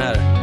[0.00, 0.40] Här.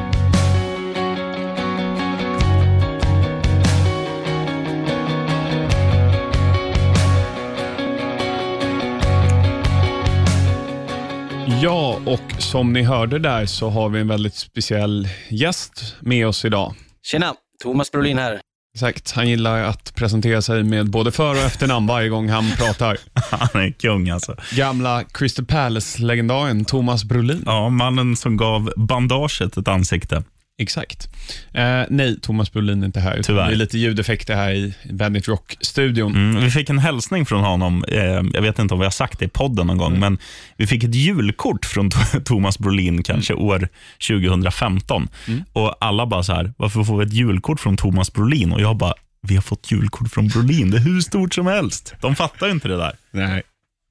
[11.62, 16.46] Ja, och som ni hörde där så har vi en väldigt speciell gäst med oss
[16.46, 16.74] idag.
[17.04, 17.34] Tjena,
[17.64, 18.40] Thomas Brolin här.
[18.78, 22.98] Exakt, han gillar att presentera sig med både för och efternamn varje gång han pratar.
[23.14, 24.36] Han är kung alltså.
[24.52, 27.44] Gamla Crystal Palace-legendaren Thomas Brolin.
[27.46, 30.24] Ja, mannen som gav bandaget ett ansikte.
[30.60, 31.10] Exakt.
[31.54, 33.22] Eh, nej, Thomas Brolin är inte här.
[33.24, 33.48] Tyvärr.
[33.48, 36.16] Det är lite ljudeffekter här i Bandit Rock-studion.
[36.16, 37.84] Mm, vi fick en hälsning från honom.
[37.88, 38.02] Eh,
[38.34, 40.18] jag vet inte om vi har sagt det i podden någon gång, men
[40.58, 41.90] vi fick ett julkort från
[42.26, 43.70] Thomas Brolin kanske år
[44.08, 45.08] 2015.
[45.54, 48.52] Och Alla bara så här, varför får vi ett julkort från Thomas Brolin?
[48.52, 50.72] Och jag bara, vi har fått julkort från Brolin.
[50.72, 51.94] Det är hur stort som helst.
[52.02, 52.96] De fattar ju inte det där.
[53.12, 53.42] Nej,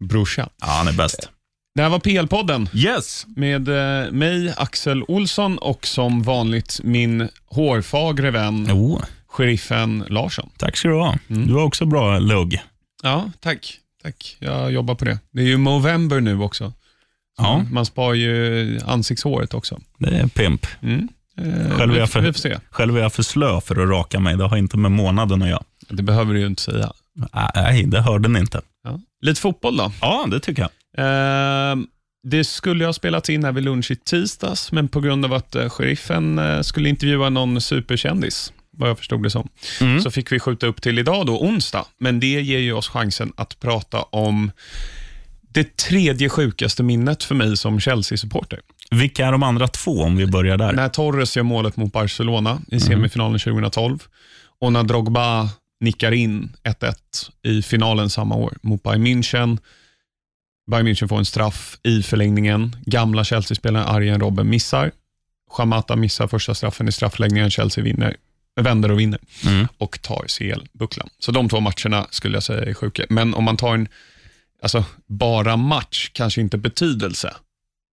[0.01, 0.49] brorsa.
[0.61, 1.31] Ja, han är bäst.
[1.77, 3.27] Det här var PL-podden Yes!
[3.37, 10.51] med eh, mig, Axel Olsson och som vanligt min hårfagre vän, Jo, sheriffen Larsson.
[10.59, 11.15] tack ska du ha.
[11.29, 12.63] Du har också bra lugg.
[13.03, 13.79] Ja, tack.
[14.03, 14.37] Tack.
[14.39, 15.19] Jag jobbar på det.
[15.33, 16.71] Det är ju Movember nu också.
[16.71, 17.65] Så Ja.
[17.71, 19.81] Man spar ju ansiktshåret också.
[19.99, 20.67] Det är pimp.
[20.83, 21.09] Mm.
[21.41, 22.59] Eh, Själv är vi, jag för- vi får se.
[22.71, 24.37] Själv är jag för slö för att raka mig.
[24.37, 25.63] Det har inte med månaden att göra.
[25.89, 26.93] Det behöver du ju inte säga.
[27.55, 28.61] Nej, det hörde ni inte.
[28.85, 29.01] Ja.
[29.21, 29.93] Lite fotboll då.
[30.01, 30.71] Ja, det tycker jag.
[30.99, 31.77] Eh,
[32.29, 35.55] det skulle ha spelats in här vid lunch i tisdags, men på grund av att
[35.55, 39.49] eh, sheriffen eh, skulle intervjua någon superkändis, vad jag förstod det som,
[39.81, 40.01] Mm.
[40.01, 41.85] så fick vi skjuta upp till idag, då, onsdag.
[41.99, 44.51] Men det ger ju oss chansen att prata om
[45.53, 48.61] det tredje sjukaste minnet för mig som Chelsea-supporter.
[48.91, 50.73] Vilka är de andra två om vi börjar där?
[50.73, 53.99] När Torres gör målet mot Barcelona i semifinalen 2012
[54.61, 55.49] och när Drogba
[55.81, 56.95] nickar in 1-1
[57.43, 59.59] i finalen samma år mot Bayern München.
[60.71, 62.77] Bayern München får en straff i förlängningen.
[62.87, 64.91] Gamla Chelsea-spelaren Arjen Robben missar.
[65.51, 67.51] Chamata missar första straffen i straffläggningen.
[67.51, 68.17] Chelsea vinner,
[68.61, 69.69] vänder och vinner Mm.
[69.79, 71.09] och tar CL-bucklan.
[71.19, 73.05] Så de två matcherna skulle jag säga är sjuka.
[73.09, 73.89] Men om man tar en,
[74.63, 77.35] alltså bara match, kanske inte betydelse,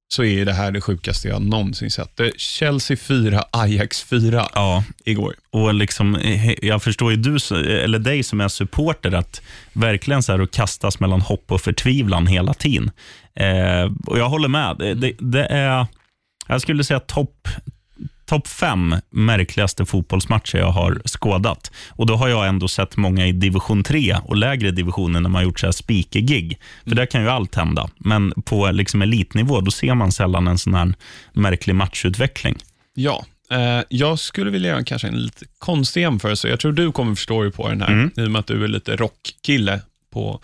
[0.07, 2.17] så är det här det sjukaste jag någonsin sett.
[2.17, 5.35] Det Chelsea 4, Ajax 4 Ja, igår.
[5.51, 6.17] och liksom,
[6.61, 7.37] jag förstår ju du,
[7.83, 9.41] eller dig som är supporter, att
[9.73, 12.91] verkligen så här att kastas mellan hopp och förtvivlan hela tiden.
[13.35, 14.75] Eh, och jag håller med.
[14.79, 15.87] Det, det, det är,
[16.47, 17.47] jag skulle säga topp
[18.33, 21.71] topp fem märkligaste fotbollsmatcher jag har skådat.
[21.89, 25.35] Och Då har jag ändå sett många i division 3 och lägre divisioner när man
[25.39, 26.59] har gjort så här speaker-gig.
[26.87, 27.89] För där kan ju allt hända.
[27.97, 30.93] Men på liksom elitnivå då ser man sällan en sån här
[31.33, 32.55] märklig matchutveckling.
[32.93, 36.47] Ja, eh, jag skulle vilja göra kanske en lite konstig jämförelse.
[36.49, 38.11] Jag tror du kommer förstå dig på den här, Mm.
[38.17, 39.79] i och med att du är lite rockkille.
[40.13, 40.39] På,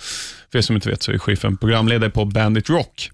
[0.52, 3.12] för er som inte vet så är chefen programledare på Bandit Rock.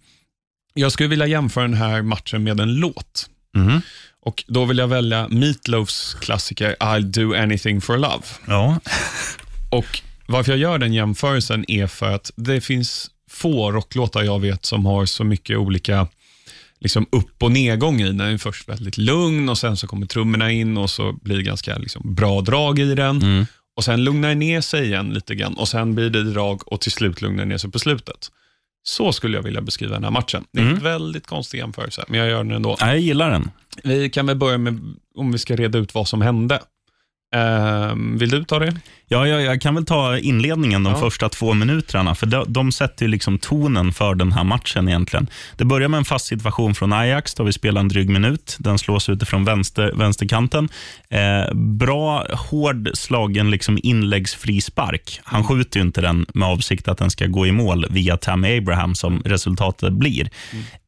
[0.73, 3.29] Jag skulle vilja jämföra den här matchen med en låt.
[3.55, 3.81] Mhm.
[4.25, 8.23] Och Då vill jag välja Meatloafs klassiker I'll do anything for love.
[8.47, 8.79] Ja.
[9.69, 14.65] Och Varför jag gör den jämförelsen är för att det finns få rocklåtar jag vet
[14.65, 16.07] som har så mycket olika
[16.79, 18.03] liksom upp och nedgång i.
[18.03, 21.43] Den är först väldigt lugn och sen så kommer trummorna in och så blir det
[21.43, 23.47] ganska liksom bra drag i den.
[23.77, 26.81] Och Sen lugnar det ner sig igen lite grann och sen blir det drag och
[26.81, 28.31] till slut lugnar det ner sig på slutet.
[28.87, 30.45] Så skulle jag vilja beskriva den här matchen.
[30.51, 32.77] Det är en väldigt konstig jämförelse, men jag gör den ändå.
[32.79, 33.51] Ja, Jag gillar den.
[33.83, 34.79] Vi kan väl börja med
[35.15, 36.59] om vi ska reda ut vad som hände.
[37.35, 38.73] Ehm, vill du ta det?
[39.07, 40.99] Ja, jag, jag kan väl ta inledningen de Ja.
[40.99, 45.27] första två minuterna, för de, de sätter ju liksom tonen för den här matchen egentligen.
[45.57, 48.55] Det börjar med en fast situation från Ajax, då vi spelar en dryg minut.
[48.59, 50.69] Den slås utifrån vänster, vänsterkanten.
[51.09, 55.19] Eh, bra, hård slagen liksom inläggsfri spark.
[55.23, 58.57] Han skjuter ju inte den med avsikt att den ska gå i mål via Tammy
[58.57, 60.29] Abraham, som resultatet blir.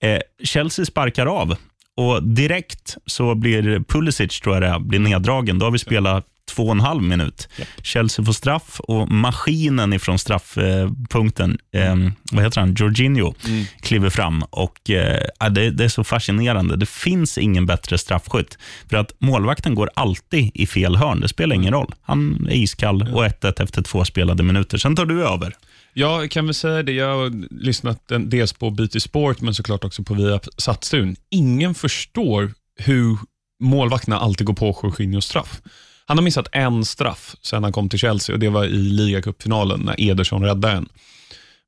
[0.02, 1.56] Eh, Chelsea sparkar av
[1.97, 5.59] och direkt så blir Pulisic, tror jag det är, blir neddragen.
[5.59, 7.49] Då har vi spelat två och en halv minut.
[7.84, 11.96] Chelsea får straff och maskinen ifrån straffpunkten, eh,
[12.32, 13.34] vad heter han, Jorginho,
[13.82, 14.44] kliver fram.
[14.49, 16.76] Och eh, ja, det, det är så fascinerande.
[16.76, 18.58] Det finns ingen bättre straffskytt.
[18.90, 21.20] För att målvakten går alltid i fel hörn.
[21.20, 21.94] Det spelar ingen roll.
[22.02, 24.78] Han är iskall och 1-1 efter två spelade minuter.
[24.78, 25.55] Sen tar du över.
[25.94, 30.03] Jag kan väl säga det, jag har lyssnat dels på BT Sport, men såklart också
[30.03, 31.16] på Viasat-studion.
[31.29, 33.17] Ingen förstår hur
[33.59, 35.61] målvakterna alltid går på Jorginhos straff.
[36.08, 39.80] Han har missat en straff sedan han kom till Chelsea och det var i ligacupfinalen
[39.80, 40.90] när Ederson räddade en.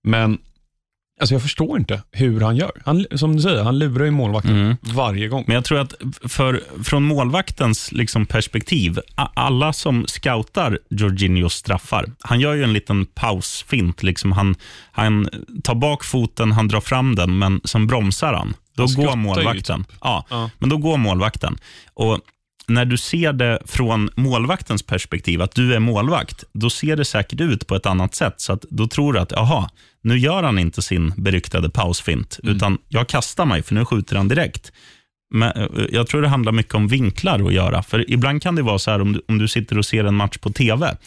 [0.04, 0.38] Men
[1.22, 2.72] Alltså jag förstår inte hur han gör.
[2.86, 5.44] Han, som du säger, han lurar ju målvakten varje gång.
[5.48, 5.94] Men jag tror att
[6.28, 13.06] för, från målvaktens liksom perspektiv, alla som scoutar Jorginhos straffar, han gör ju en liten
[13.06, 14.04] pausfint.
[14.04, 14.56] Liksom han,
[14.92, 15.30] han
[15.64, 18.54] tar bak foten, han drar fram den, men sen bromsar han.
[18.76, 19.86] Då Han går målvakten.
[20.02, 20.50] Ja, Ja.
[20.60, 21.58] men då går målvakten.
[21.94, 22.20] Och
[22.70, 27.42] när du ser det från målvaktens perspektiv, att du är målvakt, då ser det säkert
[27.42, 28.34] ut på ett annat sätt.
[28.38, 29.70] Så att då tror du att, jaha,
[30.02, 34.28] nu gör han inte sin beryktade pausfint, utan jag kastar mig, för nu skjuter han
[34.28, 34.72] direkt.
[35.34, 37.84] Men eh, jag tror det handlar mycket om vinklar att göra.
[37.84, 40.16] För ibland kan det vara så här om du, om du sitter och ser en
[40.16, 40.98] match på tv.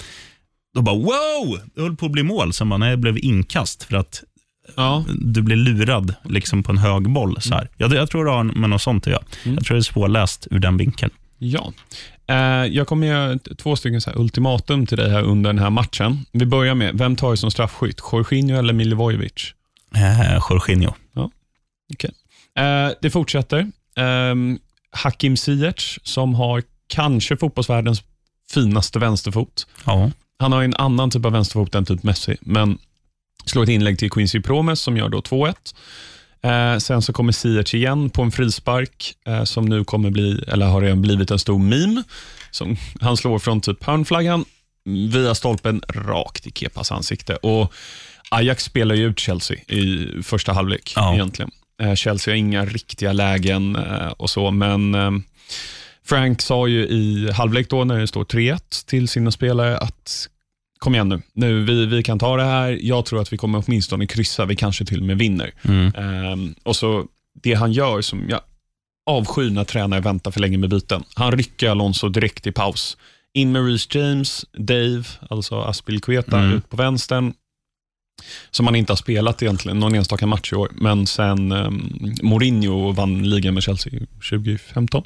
[0.75, 2.53] Då bara wow, det höll på att bli mål.
[2.53, 4.23] Sen bara, nej, det blev inkast för att
[4.77, 5.05] Ja.
[5.19, 7.41] du blir lurad liksom på en hög boll.
[7.41, 7.69] Så här.
[7.77, 9.23] Jag, jag tror det har med något sånt att göra.
[9.45, 11.11] Jag tror det är svårläst ur den vinkeln.
[11.45, 11.73] Ja.
[12.27, 12.37] Eh,
[12.67, 16.27] jag kommer göra två stycken så ultimatum till dig här under den här matchen.
[16.33, 18.01] Vi börjar med, vem tar du som straffskytt?
[18.13, 19.55] Jorginho eller Milivojevic?
[19.95, 20.95] Eh, Jorginho.
[22.59, 23.71] Eh, det fortsätter.
[23.97, 24.59] Um,
[24.91, 28.03] Hakim Ziyech, som har kanske fotbollsvärldens
[28.51, 29.67] finaste vänsterfot.
[29.85, 30.11] Ja.
[30.39, 32.79] Han har en annan typ av vänsterfot än typ Messi, men
[33.45, 35.55] slår ett inlägg till Quincy Promes som gör då 2-1.
[36.45, 40.67] Eh, sen så kommer Ziyech igen på en frispark eh, som nu kommer bli, eller
[40.67, 42.03] har redan blivit en stor meme.
[42.51, 44.45] Som han slår från typ hörnflaggan
[44.85, 47.37] via stolpen rakt i Kepas ansikte.
[47.37, 47.73] Och
[48.31, 51.15] Ajax spelar ju ut Chelsea i första halvlek Ja.
[51.15, 51.51] egentligen.
[51.83, 54.97] Eh, Chelsea har inga riktiga lägen eh, och så, men
[56.05, 60.29] Frank sa ju i halvlek då när det står 3-1 till sina spelare att
[60.83, 62.79] kom igen nu, nu vi, vi kan ta det här.
[62.83, 65.51] Jag tror att vi kommer åtminstone kryssa, vi kanske till och med vinner.
[65.63, 65.93] Mm.
[65.95, 67.07] Ehm, och så
[67.43, 68.41] Det han gör som jag
[69.07, 71.05] avskyr när tränare väntar för länge med byten.
[71.15, 72.97] Han rycker Alonso direkt i paus.
[73.35, 76.57] In med Reece James, Dave, alltså Aspilicueta, Mm.
[76.57, 77.35] ut på vänstern.
[78.51, 80.71] Som han inte har spelat egentligen, någon enstaka match i år.
[80.75, 83.93] Men sen um, Mourinho vann ligan med Chelsea
[84.31, 85.05] 2015.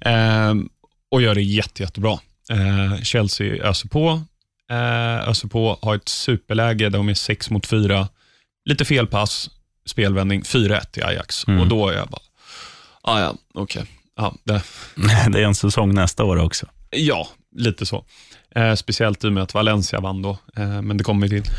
[0.00, 0.68] Ehm,
[1.10, 2.18] och gör det jätte, jättebra.
[2.50, 4.22] Eh, Chelsea öser på,
[4.70, 8.08] eh, öser på, har ett superläge, de är 6 mot 4.
[8.64, 9.50] Lite fel pass,
[9.86, 11.46] spelvändning, 4-1 till Ajax.
[11.46, 11.60] Mm.
[11.60, 12.22] Och då är jag bara,
[13.02, 13.84] ah, ja, okej.
[14.16, 14.62] Ja, det,
[15.32, 16.66] Det är en säsong nästa år också.
[16.90, 18.04] ja, lite så.
[18.54, 21.52] Eh, speciellt i och med att Valencia vann då, eh, men det kommer vi till.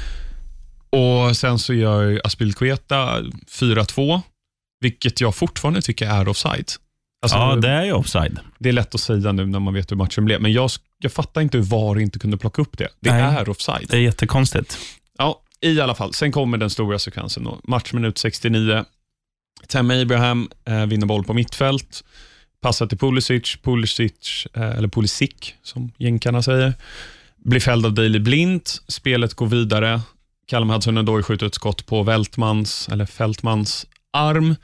[0.90, 4.22] Och Sen så gör Aspilicueta 4-2,
[4.80, 6.72] vilket jag fortfarande tycker är offside.
[7.24, 8.40] Alltså, ja, det är ju offside.
[8.60, 11.12] det är lätt att säga nu när man vet hur matchen blev, men jag, jag
[11.12, 12.88] fattar inte hur VAR inte kunde plocka upp det.
[13.00, 13.22] Det Nej.
[13.22, 13.88] är offside.
[13.90, 14.78] Det är jättekonstigt.
[15.18, 16.14] Ja, i alla fall.
[16.14, 17.44] Sen kommer den stora sekvensen.
[17.44, 17.60] Då.
[17.64, 18.86] Matchminut 69.
[19.68, 22.04] Tammy Abraham eh, vinner boll på mittfält.
[22.62, 23.58] Passar till Pulisic.
[23.64, 26.74] Pulisic, eh, eller Pulisic, som jänkarna säger.
[27.38, 28.62] Blir fälld av Daley Blind.
[28.88, 30.02] Spelet går vidare.
[30.48, 34.56] Callum Hudson-Odoi skjuter ett skott på Veltmans, eller Fältmans arm.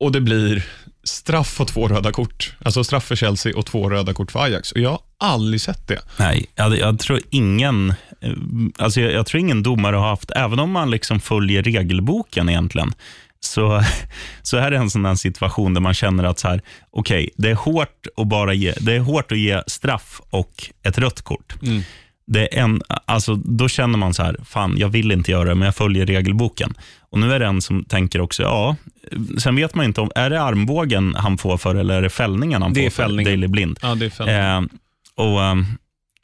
[0.00, 0.66] Och det blir
[1.08, 2.56] straff och två röda kort.
[2.62, 4.72] Alltså straff för Chelsea och två röda kort för Ajax.
[4.72, 6.00] Och jag har aldrig sett det.
[6.18, 8.32] Nej, jag, jag tror ingen eh,
[8.78, 12.92] alltså jag, jag tror ingen domare har haft, även om man liksom följer regelboken egentligen,
[13.40, 13.82] så,
[14.42, 17.50] så är det en sån här situation där man känner att så här, okej, det
[17.50, 21.62] är hårt att bara ge, det är hårt att ge straff och ett rött kort.
[21.62, 21.82] Mm.
[22.26, 25.54] Det är en, alltså, då känner man så här, fan jag vill inte göra det,
[25.54, 26.74] men jag följer regelboken.
[27.16, 28.76] Och Nu är det en som tänker också, ja,
[29.38, 32.62] sen vet man inte om, är det armbågen han får för eller är det fällningen
[32.62, 33.32] han Det är får för fällningen.
[33.32, 33.78] Daley Blind?
[33.82, 34.30] Ja, det är fälld.
[34.30, 34.78] Eh,
[35.26, 35.54] och eh,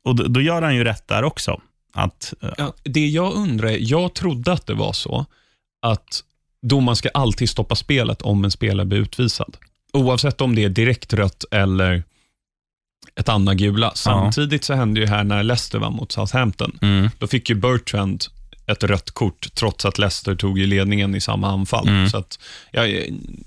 [0.04, 1.60] och då, då gör han ju rätt där också.
[1.94, 5.26] Att, eh, Ja, det jag undrar jag trodde att det var så
[5.82, 6.20] att
[6.62, 9.56] domaren ska alltid stoppa spelet om en spelare blir utvisad.
[9.92, 12.02] Oavsett om det är direkt rött eller
[13.20, 13.92] ett andra gula.
[13.94, 16.78] Samtidigt så hände ju här när Leicester vann mot Southampton.
[16.82, 18.24] mm, Då fick ju Bertrand
[18.66, 21.88] ett rött kort trots att Leicester tog ju ledningen i samma anfall.
[21.88, 22.08] Mm.
[22.10, 22.38] Så att,
[22.70, 22.82] ja,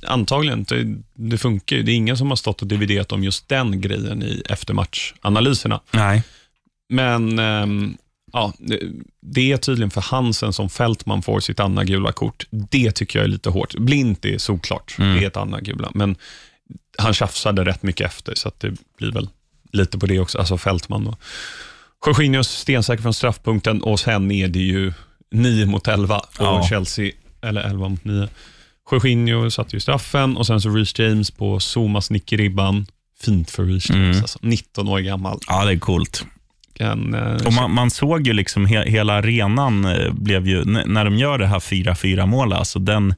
[0.07, 1.83] antagligen, det, det funkar ju.
[1.83, 5.79] Det är ingen som har stått och dividerat om just den grejen i eftermatchanalyserna.
[5.91, 6.23] nej.
[6.89, 7.97] Men ehm,
[8.33, 8.53] ja,
[9.21, 12.45] det- är tydligen för Hansen som Fältman får sitt andra gula kort.
[12.49, 13.75] Det tycker jag är lite hårt.
[13.75, 15.15] Blint är såklart, Mm.
[15.15, 16.15] det är ett andra gula, men
[16.97, 19.29] han tjafsade rätt mycket efter, så det blir väl
[19.71, 21.03] lite på det också, alltså Fältman.
[21.03, 21.17] Då.
[22.05, 24.93] Jorginho stensäker från straffpunkten och sen är det ju
[25.31, 26.67] 9 mot 11 och Ja.
[26.69, 28.27] Chelsea, eller 11 mot 9.
[28.91, 32.85] Jorginho satte ju straffen och sen så Reece James på Zomas nick i ribban.
[33.21, 34.21] Fint för Reece James, Mm.
[34.21, 34.39] alltså.
[34.41, 35.39] 19 år gammal.
[35.47, 36.25] Ja, det är coolt.
[36.73, 41.05] Kan, eh, Och man, man såg ju liksom he, hela arenan eh, blev ju, när
[41.05, 43.13] de gör det här 4-4 målet, alltså den,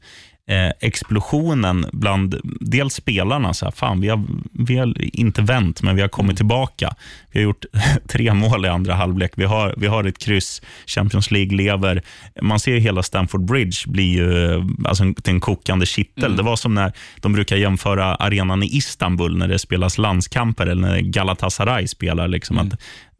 [0.48, 3.54] eh, explosionen bland dels spelarna.
[3.54, 6.96] Så här, fan, vi, har, vi har inte vänt, men vi har kommit tillbaka.
[7.32, 7.66] Vi har gjort
[8.08, 9.32] tre mål i andra halvlek.
[9.36, 10.62] Vi har, vi har ett kryss.
[10.86, 12.02] Champions League lever.
[12.42, 16.36] Man ser ju hela Stamford Bridge bli ju, alltså, till en kokande kittel.
[16.36, 20.82] Det var som när de brukar jämföra arenan i Istanbul när det spelas landskamper eller
[20.82, 22.28] när Galatasaray spelar.
[22.28, 22.74] Liksom, att,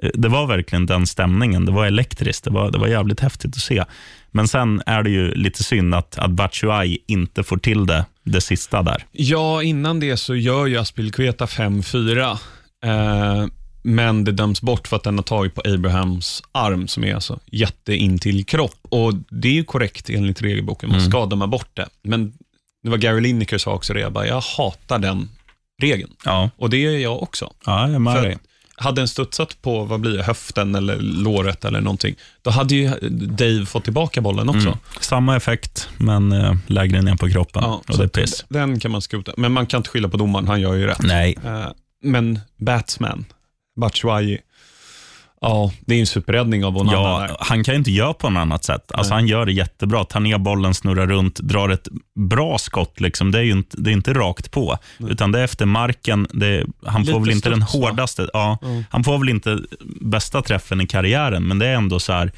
[0.04, 1.66] eh, det var verkligen den stämningen.
[1.66, 2.44] Det var elektriskt.
[2.44, 3.84] Det var, det var jävligt häftigt att se.
[4.38, 8.42] Men sen är det ju lite synd att, att Batshuayi inte får till det, det
[8.42, 9.06] sista där.
[9.12, 12.38] Ja, innan det så gör ju Aspilicueta 5-4.
[12.86, 13.48] Eh,
[13.82, 17.40] men det döms bort för att den har tagit på Abrahams arm som är alltså
[17.46, 18.80] jätte till kropp.
[18.90, 21.88] Och Det är ju korrekt enligt regelboken, man ska döma bort det.
[22.04, 22.34] Men
[22.84, 25.30] det var Gary Lineker sa också det, jag, bara, jag hatar den
[25.82, 26.12] regeln.
[26.26, 27.54] Ja, Och det gör jag också.
[27.66, 28.38] ja jag är med dig.
[28.80, 32.90] Hade den studsat på vad blir det, höften eller låret eller någonting, då hade ju
[33.10, 34.68] Dave fått tillbaka bollen också.
[34.68, 34.78] Mm.
[35.00, 37.64] Samma effekt, men eh, lägre ner på kroppen.
[37.64, 38.46] Ja, och det är piss.
[38.50, 39.32] Den kan man skrota.
[39.38, 41.02] Men man kan inte skylla på domaren, han gör ju rätt.
[41.02, 41.68] Nej, Eh,
[42.04, 43.26] Men Batsman,
[43.80, 44.38] Batshuayi,
[45.42, 47.38] ja, det är en superräddning av Onana ja, där.
[47.40, 48.92] han kan ju inte göra på något annat sätt.
[48.92, 50.04] Alltså, han gör det jättebra.
[50.04, 53.00] Tar ner bollen, snurrar runt, drar ett bra skott.
[53.00, 53.32] Liksom.
[53.32, 54.78] Det är inte, det är inte rakt på,
[55.10, 56.28] utan det är efter marken.
[56.34, 58.30] Det, han får Lite väl inte den hårdaste.
[58.34, 58.58] Ja,
[58.90, 59.60] Han får väl inte
[60.02, 62.32] bästa träffen i karriären, men det är ändå så här,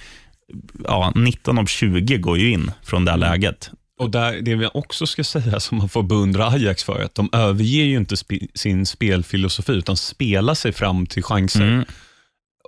[0.83, 3.29] ja, 19 av 20 går ju in från det här Mm.
[3.31, 3.71] läget.
[3.99, 7.29] Och där, det vi också ska säga som man får beundra Ajax för, att de
[7.33, 11.61] överger ju inte spe, sin spelfilosofi, utan spelar sig fram till chanser.
[11.67, 11.85] Mm.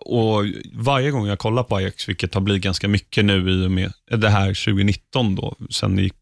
[0.06, 3.72] Och Varje gång jag kollar på Ajax, vilket har blivit ganska mycket nu i och
[3.72, 6.14] med det här 2019, då, sen gick,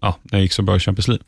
[0.00, 1.24] ja, när jag gick så bra i Champions League.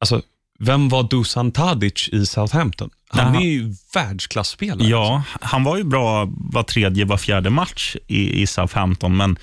[0.00, 0.22] Alltså,
[0.58, 2.90] vem var Dusan Tadic i Southampton?
[3.08, 3.42] Han Jaha.
[3.42, 4.88] är ju världsklasspelare.
[4.88, 9.38] Ja, han var ju bra var tredje, var fjärde match i, i Southampton, men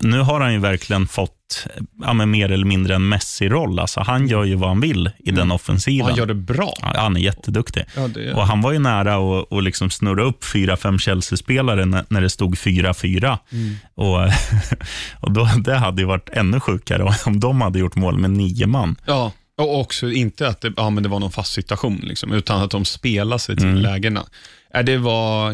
[0.00, 1.66] nu har han ju verkligen fått
[2.02, 3.78] ja, men mer eller mindre en Messi-roll.
[3.78, 6.06] Alltså, han gör ju vad han vill i den Och offensiven.
[6.06, 6.72] han gör det bra.
[6.82, 7.84] Ja, han är jätteduktig.
[7.96, 11.84] Ja, det, Och Han var ju nära att, att liksom snurra upp fyra, fem Chelsea-spelare
[11.84, 13.38] när, när det stod 4-4.
[13.52, 13.74] Mm.
[13.94, 14.18] Och,
[15.20, 18.66] och då, Det hade ju varit ännu sjukare om de hade gjort mål med nio
[18.66, 18.96] man.
[19.06, 19.32] ja.
[19.58, 22.70] Och också inte att det, ja, men det var någon fast situation, liksom, utan att
[22.70, 23.78] de spelar sig till Mm.
[23.82, 24.24] lägena.
[24.72, 25.52] Ja, det var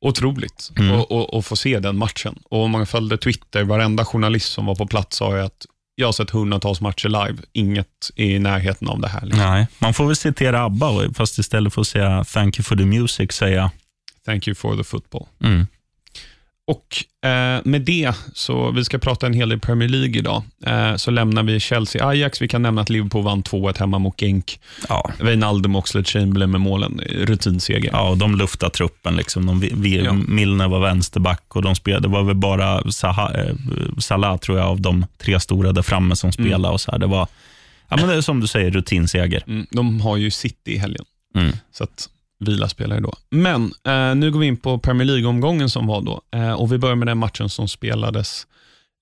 [0.00, 1.00] otroligt Mm.
[1.00, 2.38] att- att- att få se den matchen.
[2.50, 6.06] Och om man följde Twitter, varenda journalist som var på plats sa ju att jag
[6.08, 9.20] har sett hundratals matcher live, inget i närheten av det här.
[9.26, 9.44] Liksom.
[9.50, 12.76] Nej, man får väl citera ABBA, och- fast istället för att säga thank you for
[12.76, 13.70] the music, säga
[14.24, 15.26] Thank you for the football.
[15.44, 15.66] mm.
[16.70, 20.96] Och eh, med det, så vi ska prata en hel del Premier League idag, eh,
[20.96, 22.42] så lämnar vi Chelsea-Ajax.
[22.42, 24.60] Vi kan nämna att Liverpool vann 2-1 hemma mot Genk.
[24.88, 27.90] ja, Wijnaldum och Oxlade-Chamberlain med målen, rutinseger.
[27.92, 29.16] Ja, och de luftade truppen.
[29.16, 29.46] Liksom.
[29.46, 30.12] De, vi, Ja.
[30.12, 33.54] Milner var vänsterback och de spelade, det var väl bara Saha, eh,
[33.98, 36.68] Salah, tror jag, av de tre stora där framme som spelade.
[36.74, 36.98] Och så här.
[36.98, 37.28] Det var,
[37.88, 39.42] ja, men det är som du säger, rutinseger.
[39.46, 41.52] Mm, de har ju City i helgen, Mm.
[41.72, 42.08] så att
[42.40, 43.14] vila spelare då.
[43.30, 46.20] Men eh, nu går vi in på Premier League-omgången som var då.
[46.34, 48.46] Eh, och Vi börjar med den matchen som spelades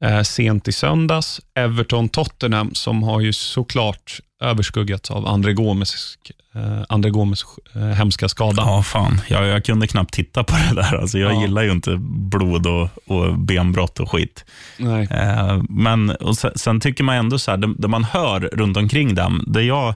[0.04, 1.40] eh, sent i söndags.
[1.54, 6.18] Everton-Tottenham, som har ju såklart överskuggats av André Gomes,
[6.54, 8.62] eh, André Gomes eh, hemska skada.
[8.66, 9.21] Ja, fan.
[9.28, 10.95] Jag, jag kunde knappt titta på det där.
[11.00, 11.40] Alltså, jag Ja.
[11.40, 14.45] gillar ju inte blod och, och benbrott och skit.
[14.76, 15.09] Nej.
[15.11, 18.76] Eh, men och sen, sen tycker man ändå så här, det, det man hör runt
[18.76, 19.95] omkring dem, det jag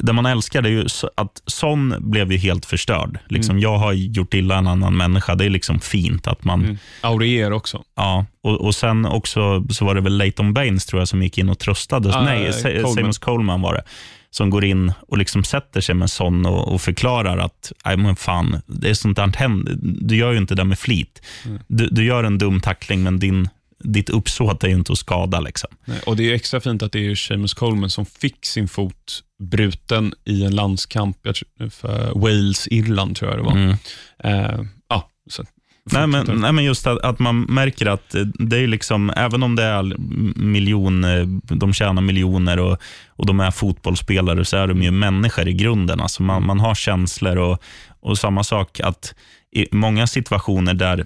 [0.00, 3.18] det man älskar är ju att Son blev ju helt förstörd.
[3.28, 5.34] Liksom, Jag har gjort illa en annan människa.
[5.34, 6.64] Det är liksom fint att man...
[6.64, 6.78] Mm.
[7.00, 7.82] Aurier också.
[7.96, 11.38] Ja, och, och sen också så var det väl Leighton Baines tror jag som gick
[11.38, 12.14] in och tröstade.
[12.14, 12.94] Ah, Nej, Coleman.
[12.94, 13.82] Seamus Coleman var det.
[14.30, 18.16] Som går in och liksom sätter sig med Son och, och förklarar att Nej, men
[18.16, 19.76] fan, det är sånt där händer.
[19.80, 21.22] Du gör ju inte det med flit.
[21.66, 23.48] Du, du gör en dum tackling, men din,
[23.84, 25.40] ditt uppsåt är ju inte att skada.
[25.40, 25.70] Liksom.
[25.84, 29.22] Nej, Och Det är extra fint att det är Seamus Coleman som fick sin fot
[29.40, 33.52] bruten i en landskamp jag tror, för Wales-Irland, tror jag det var.
[33.52, 33.76] Mm.
[34.24, 35.44] Eh, ja, så,
[35.92, 39.56] Nej, men, nej, men just att, att man märker att det är liksom, även om
[39.56, 39.82] det är
[40.38, 42.78] miljon, eh, de tjänar miljoner och,
[43.08, 46.00] och de är fotbollsspelare, så är de ju människor i grunden.
[46.00, 47.62] Alltså man, man har känslor och,
[48.00, 49.14] och samma sak att
[49.52, 51.04] i många situationer där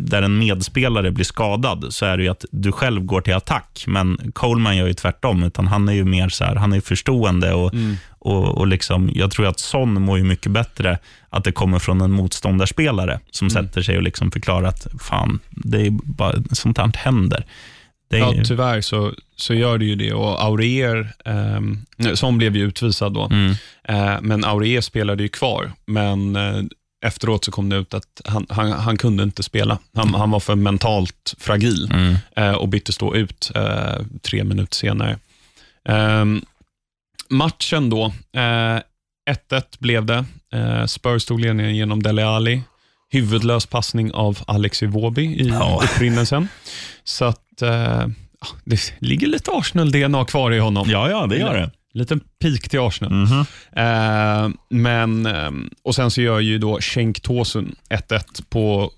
[0.00, 3.84] där en medspelare blir skadad så är det ju att du själv går till attack.
[3.86, 7.52] Men Coleman gör ju tvärtom, utan han är ju mer så här, han är förstående
[7.52, 7.72] och,
[8.18, 10.98] och, och liksom, jag tror att Son mår ju mycket bättre
[11.30, 15.86] att det kommer från en motståndarspelare som sätter sig och liksom förklarar att fan, det
[15.86, 17.44] är bara, sånt här händer.
[18.10, 20.12] Är, ja, tyvärr så, så gör det ju det.
[20.12, 23.50] Och Aurier, eh, som blev ju utvisad då, mm,
[23.84, 25.72] eh, men Aurier spelade ju kvar.
[25.86, 26.62] Men eh,
[27.04, 29.78] efteråt så kom det ut att han, han, han kunde inte spela.
[29.94, 32.14] Han, han var för mentalt fragil Mm.
[32.36, 35.18] eh, och byttes då ut eh, tre minuter senare.
[35.88, 36.44] Ehm,
[37.28, 38.04] matchen då,
[38.36, 38.80] eh,
[39.30, 40.24] 1-1 blev det.
[40.54, 42.62] Eh, Spurs tog ledningen genom Dele Alli.
[43.10, 45.80] Huvudlös passning av Alex Iwobi i Ja.
[45.84, 46.48] upprinnelsen.
[47.04, 47.70] Så att eh,
[48.40, 50.90] ja, det ligger lite Arsenal-DNA kvar i honom.
[50.90, 51.70] Ja, ja, det gör det.
[51.94, 53.12] Liten peak till Arsenal.
[53.12, 53.40] Mhm.
[53.72, 58.92] Eh, men, ehm, och sen så gör ju då Cenk Tosun 1-1 på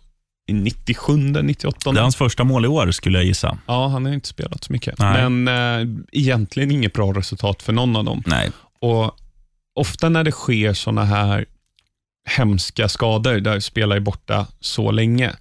[0.49, 1.93] i 97, 98.
[1.93, 3.59] Det är hans första mål i år, skulle jag gissa.
[3.67, 4.99] Ja, han har inte spelat så mycket.
[4.99, 5.31] Nej.
[5.31, 8.23] Men eh, egentligen inget bra resultat för någon av dem.
[8.27, 8.51] Nej.
[8.81, 9.17] Och
[9.77, 11.47] Ofta när det sker såna här
[12.29, 15.33] hemska skador där spelare är borta så länge,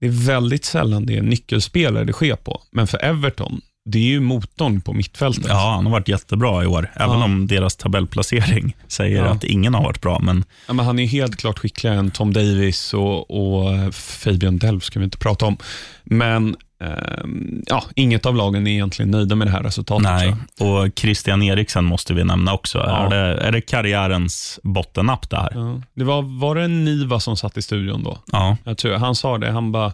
[0.00, 2.62] det är väldigt sällan det är nyckelspelare det sker på.
[2.72, 5.44] Men för Everton, det är ju motorn på mittfältet.
[5.48, 7.24] Ja, han har varit jättebra i år, även Ja.
[7.24, 9.30] om deras tabellplacering säger Ja.
[9.30, 10.18] att ingen har varit bra.
[10.18, 14.84] Men Ja, men han är helt klart skickligare än Tom Davis och, och Fabian Delf
[14.84, 15.56] ska vi inte prata om.
[16.04, 20.02] Men ehm, ja, inget av lagen är egentligen nöjda med det här resultatet.
[20.04, 22.78] nej, och Christian Eriksen måste vi nämna också.
[22.78, 23.06] Ja.
[23.06, 25.80] Är, det, är det karriärens bottennapp det här?
[25.94, 28.18] Det var, var det Niva som satt i studion då?
[28.32, 28.56] Ja.
[28.64, 29.92] Jag tror, han sa det, han bara,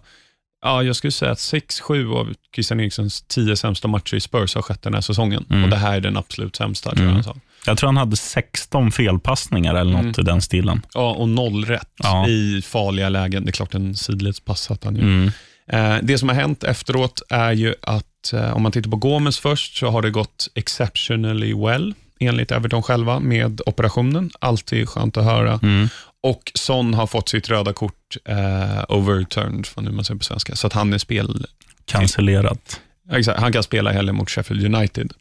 [0.63, 4.63] ja, jag skulle säga att 6-7 av Christian Eriksens 10 sämsta matcher i Spurs har
[4.63, 5.45] skett den här säsongen.
[5.51, 5.65] Mm.
[5.65, 7.15] Och det här är den absolut sämsta, tror jag Mm.
[7.15, 7.37] han sa.
[7.67, 10.15] Jag tror han hade 16 felpassningar eller något Mm.
[10.19, 10.83] i den stilen.
[10.95, 12.29] Ja, och noll rätt Ja.
[12.29, 13.45] i farliga lägen.
[13.45, 15.03] Det är klart en sidledspass satt han ju.
[15.03, 15.31] Mm.
[15.73, 19.39] Eh, det som har hänt efteråt är ju att, eh, om man tittar på Gomes
[19.39, 24.31] först, så har det gått exceptionally well, enligt Everton själva, med operationen.
[24.41, 25.61] Alltid skönt att höra.
[25.63, 25.89] Mm.
[26.23, 30.57] Och Son har fått sitt röda kort eh, overturned, vad nu man säger på svenska,
[30.57, 31.47] så att han är spel...
[31.85, 32.81] Cancellerat.
[33.13, 35.13] Exakt, han kan spela heller mot Sheffield United.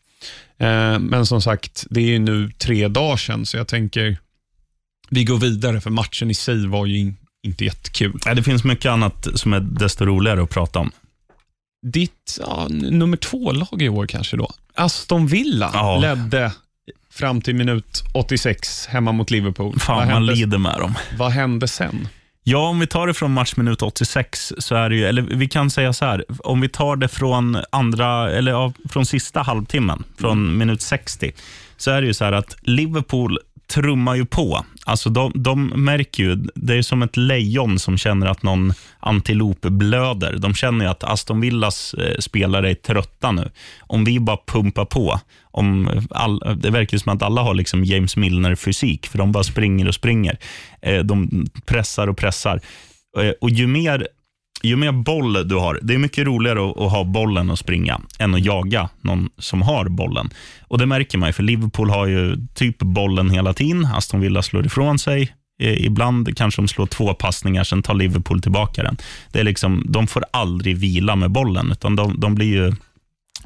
[0.58, 4.18] Eh, men som sagt, det är nu tre dagar sedan, så jag tänker
[5.10, 8.20] vi går vidare, för matchen i sig var ju in, inte jättekul.
[8.26, 10.92] Nej, Det finns mycket annat som är desto roligare att prata om.
[11.88, 14.52] Ditt ja, nummer två-lag i år kanske då.
[14.76, 15.98] Aston Villa Ja.
[16.00, 16.52] ledde
[17.12, 19.72] fram till minut 86 hemma mot Liverpool.
[19.74, 20.94] vad, Fan, man hände, lider med dem.
[21.18, 22.08] vad hände sen?
[22.44, 25.70] Ja, om vi tar det från matchminut 86, så är det ju, eller vi kan
[25.72, 30.58] säga så här, om vi tar det från andra, eller ja, från sista halvtimmen, från
[30.58, 31.32] minut 60,
[31.78, 34.66] så är det ju så här att Liverpool trummar ju på.
[34.90, 39.62] Alltså de, de märker ju, det är som ett lejon som känner att någon antilop
[39.62, 40.38] blöder.
[40.38, 43.52] De känner ju att Aston Villas eh, spelare är trötta nu.
[43.80, 45.20] Om vi bara pumpar på,
[45.52, 49.44] om all, det verkar ju som att alla har liksom James Milner-fysik, för de bara
[49.44, 50.38] springer och springer.
[50.82, 52.62] Eh, de pressar och pressar.
[53.18, 54.08] Eh, och ju mer,
[54.64, 58.02] ju mer boll du har, det är mycket roligare att, att ha bollen och springa
[58.20, 60.30] än att jaga någon som har bollen.
[60.62, 63.86] Och Det märker man ju, för Liverpool har ju typ bollen hela tiden.
[63.86, 65.34] Aston Villa slår ifrån sig.
[65.62, 68.98] Ibland kanske de slår två passningar, sen tar Liverpool tillbaka den.
[69.32, 72.74] Det är liksom, de får aldrig vila med bollen, utan de, de blir ju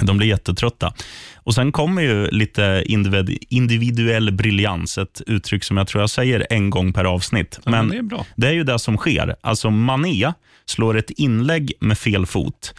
[0.01, 0.93] de blir jättetrötta.
[1.36, 6.47] Och Sen kommer ju lite individ, individuell briljans, ett uttryck som jag tror jag säger
[6.49, 7.60] en gång per avsnitt.
[7.63, 8.25] Ja, Men det är bra.
[8.36, 9.36] det är ju det som sker.
[9.41, 10.34] Alltså Mané
[10.65, 12.73] slår ett inlägg med fel fot.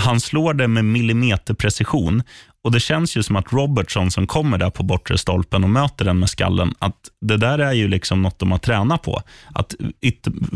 [0.00, 2.22] Han slår det med millimeterprecision
[2.64, 6.04] och det känns ju som att Robertson som kommer där på bortre stolpen och möter
[6.04, 9.22] den med skallen, att det där är ju liksom något de har tränat på.
[9.54, 9.74] Att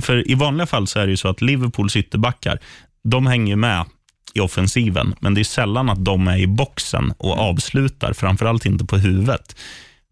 [0.03, 2.59] för I vanliga fall så är det ju så att Liverpools ytterbackar,
[3.05, 3.85] de hänger med
[4.35, 8.85] i offensiven, men det är sällan att de är i boxen och avslutar, framförallt inte
[8.85, 9.57] på huvudet.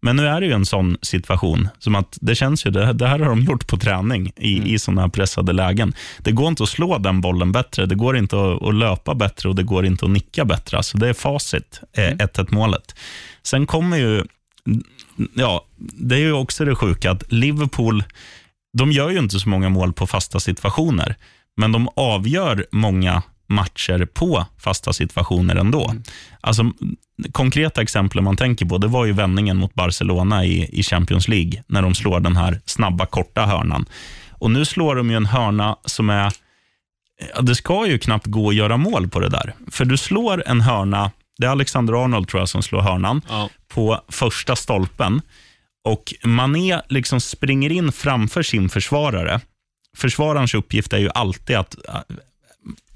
[0.01, 3.07] Men nu är det ju en sån situation, som att det känns ju, det, det
[3.07, 5.93] här har de gjort på träning i, i sådana här pressade lägen.
[6.19, 9.49] Det går inte att slå den bollen bättre, det går inte att, att löpa bättre
[9.49, 10.77] och det går inte att nicka bättre.
[10.77, 12.95] Alltså det är facit, eh, 1-1 målet.
[13.43, 14.23] Sen kommer ju,
[15.33, 18.03] ja, det är ju också det sjuka att Liverpool,
[18.77, 21.15] de gör ju inte så många mål på fasta situationer,
[21.57, 23.21] men de avgör många
[23.53, 25.95] matcher på fasta situationer ändå.
[26.41, 26.71] Alltså,
[27.31, 31.63] konkreta exempel man tänker på, det var ju vändningen mot Barcelona i, i Champions League,
[31.67, 33.85] när de slår den här snabba, korta hörnan.
[34.31, 36.33] Och nu slår de ju en hörna som är,
[37.41, 39.53] det ska ju knappt gå att göra mål på det där.
[39.71, 43.49] För du slår en hörna, det är Alexander Arnold tror jag som slår hörnan, Ja.
[43.67, 45.21] på första stolpen
[45.85, 49.41] och Mané liksom springer in framför sin försvarare.
[49.97, 51.75] Försvararens uppgift är ju alltid att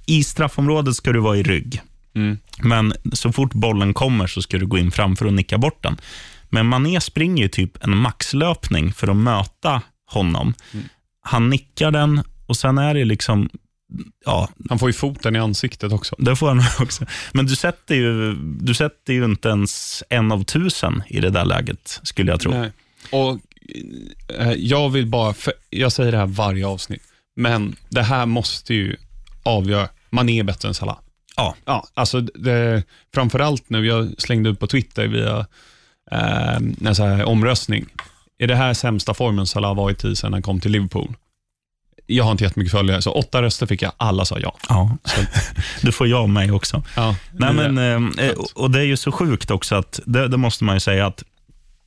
[0.07, 1.81] i straffområdet ska du vara i rygg.
[2.15, 2.37] Mm.
[2.63, 5.97] Men så fort bollen kommer så ska du gå in framför och nicka bort den.
[6.49, 10.53] Men Mané springer ju typ en maxlöpning för att möta honom.
[11.21, 13.49] Han nickar den och sen är det liksom,
[14.25, 16.15] ja, Han får ju foten i ansiktet också.
[16.17, 17.05] det får han också.
[17.33, 21.45] Men du sätter, ju, du sätter ju inte ens en av tusen i det där
[21.45, 22.51] läget, skulle jag tro.
[22.51, 22.71] Nej.
[23.11, 23.39] Och
[24.39, 25.33] eh, jag vill bara,
[25.69, 27.03] jag säger det här varje avsnitt,
[27.35, 28.95] men det här måste ju
[29.43, 29.89] avgöra.
[30.09, 30.97] Man är bättre än Salah.
[31.35, 31.55] Ja.
[31.65, 35.45] Ja, alltså det, framförallt nu, jag slängde ut på Twitter via
[36.11, 37.85] eh, en så här omröstning.
[38.37, 41.15] Är det här sämsta formen Salah varit i sedan han kom till Liverpool?
[42.05, 43.91] Jag har inte jättemycket följare, så åtta röster fick jag.
[43.97, 44.57] Alla sa ja.
[44.69, 44.97] Ja,
[45.81, 46.83] du får jag och mig också.
[46.95, 50.63] ja Nej, men, eh, och Det är ju så sjukt också, att det, det måste
[50.63, 51.23] man ju säga, att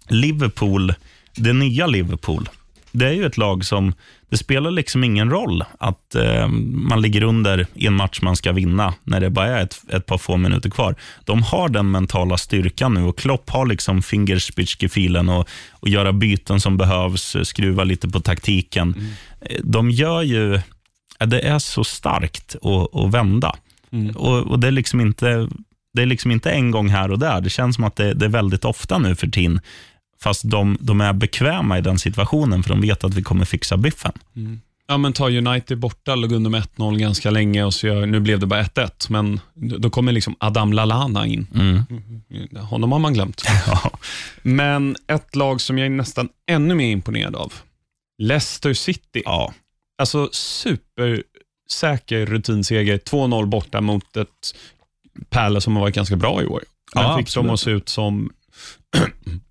[0.09, 0.95] Liverpool,
[1.35, 2.49] det nya Liverpool,
[2.93, 3.95] det är ju ett lag som,
[4.29, 8.53] det spelar liksom ingen roll att eh, man ligger under i en match man ska
[8.53, 10.95] vinna, när det bara är ett, ett par få minuter kvar.
[11.25, 16.61] De har den mentala styrkan nu och Klopp har liksom fingerspitzgefühlen och, och göra byten
[16.61, 18.95] som behövs, skruva lite på taktiken.
[19.41, 20.61] Eh, De gör ju,
[21.19, 23.57] det är så starkt att, att vända.
[24.15, 25.49] Och, och det är liksom inte
[25.93, 27.41] det är liksom inte en gång här och där.
[27.41, 29.61] Det känns som att det, det är väldigt ofta nu för tiden.
[30.23, 33.77] Fast de, de är bekväma i den situationen, för de vet att vi kommer fixa
[33.77, 34.13] biffen.
[34.87, 38.21] Ja, men ta United borta, låg under med 1-0 ganska länge och så gör, nu
[38.21, 41.47] blev det bara 1-1, men då kommer liksom Adam Lallana in.
[41.55, 41.83] Mm.
[42.67, 43.43] Honom har man glömt.
[43.67, 43.91] Ja.
[44.43, 47.53] Men ett lag som jag är nästan ännu mer imponerad av,
[48.19, 49.23] Leicester City.
[49.25, 49.55] ja.
[49.99, 54.55] Alltså supersäker rutinseger, 2-0 borta mot ett
[55.31, 56.65] Pärla som har varit ganska bra i år.
[56.95, 57.47] Men Ja, fick absolut.
[57.47, 58.31] dem att se ut som
[58.97, 59.03] uh,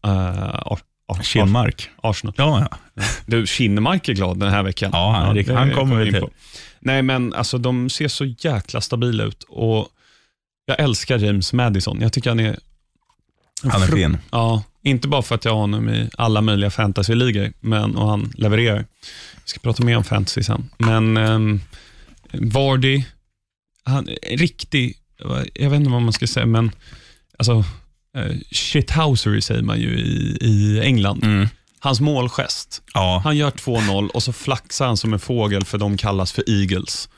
[0.72, 1.90] Ar- Kinmark.
[2.04, 2.34] Arsenal.
[2.38, 3.04] Ja, ja.
[3.26, 4.90] Du, Kinnemark är glad den här veckan.
[4.94, 6.22] Ja, han det han kommer vi till.
[6.22, 6.30] på.
[6.80, 9.88] Nej, men alltså de ser så jäkla stabila ut och
[10.66, 12.02] jag älskar James Madison.
[12.02, 12.60] Jag tycker han är...
[13.64, 14.18] Han är fin.
[14.32, 18.34] Ja, inte bara för att jag har honom i alla möjliga fantasyligor, men och han
[18.38, 18.76] levererar.
[19.36, 20.70] Jag ska prata mer om fantasy sen.
[20.78, 21.62] Men um,
[22.34, 23.04] Vardy,
[23.84, 24.98] han är riktig,
[25.54, 26.72] jag vet inte vad man ska säga, men
[27.38, 27.64] alltså
[28.18, 31.24] uh, shithousery säger man ju i, i England.
[31.24, 31.48] Mm.
[31.80, 33.22] Hans målgest, Ja.
[33.24, 37.10] han gör 2-0 och så flaxar han som en fågel för de kallas för Eagles.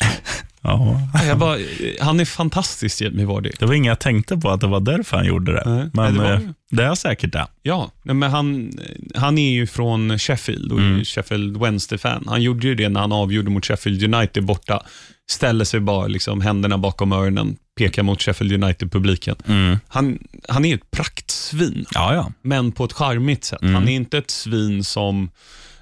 [0.68, 1.24] ja.
[1.26, 1.58] Jag bara,
[2.00, 3.50] han är fantastisk, Jamie Vardy.
[3.58, 5.62] Det var inget jag tänkte på, att det var därför han gjorde det.
[5.66, 7.46] Nej, Men nej, det var eh, det är säkert det.
[7.62, 8.72] Ja, men han,
[9.14, 12.24] han är ju från Sheffield och är Sheffield Wednesday-fan.
[12.28, 14.82] Han gjorde ju det när han avgjorde mot Sheffield United borta.
[15.30, 19.36] Ställer sig bara liksom händerna bakom öronen, pekar mot Sheffield United-publiken.
[19.46, 19.78] Mm.
[19.88, 22.32] Han, han är ett praktsvin, Ja, ja.
[22.42, 23.58] men på ett charmigt sätt.
[23.62, 25.30] Han är inte ett svin som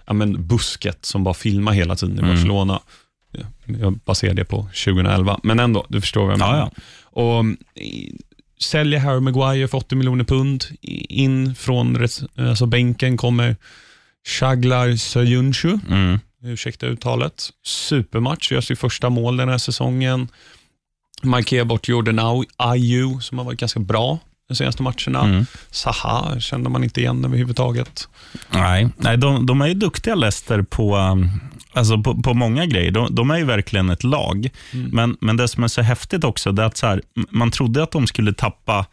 [0.07, 2.81] ja, men busket som bara filmar hela tiden i Barcelona.
[3.81, 6.71] Jag baserar det på 2011, men ändå, du förstår vad jag Ja, menar.
[7.05, 7.45] Och,
[8.61, 10.65] säljer Harry Maguire för 80 miljoner pund.
[11.09, 12.07] In från
[12.39, 13.57] alltså bänken kommer
[14.27, 16.19] Shaglar Söyüncü, Mm.
[16.45, 17.51] ursäkta uttalet.
[17.65, 20.29] Supermatch, gör sitt första mål den här säsongen.
[21.23, 24.19] Markerar bort Jordan Ayew som har varit ganska bra
[24.49, 25.25] de senaste matcherna.
[25.25, 25.47] Mm.
[25.71, 28.09] Saha kände man inte igen överhuvudtaget.
[28.51, 31.31] Nej, Nej de, de är ju duktiga Leicester på, um,
[31.77, 32.91] alltså på, på många grejer.
[32.91, 34.49] De, de är ju verkligen ett lag.
[34.93, 37.83] Men, men det som är så häftigt också, det är att så här, man trodde
[37.83, 38.87] att de skulle tappa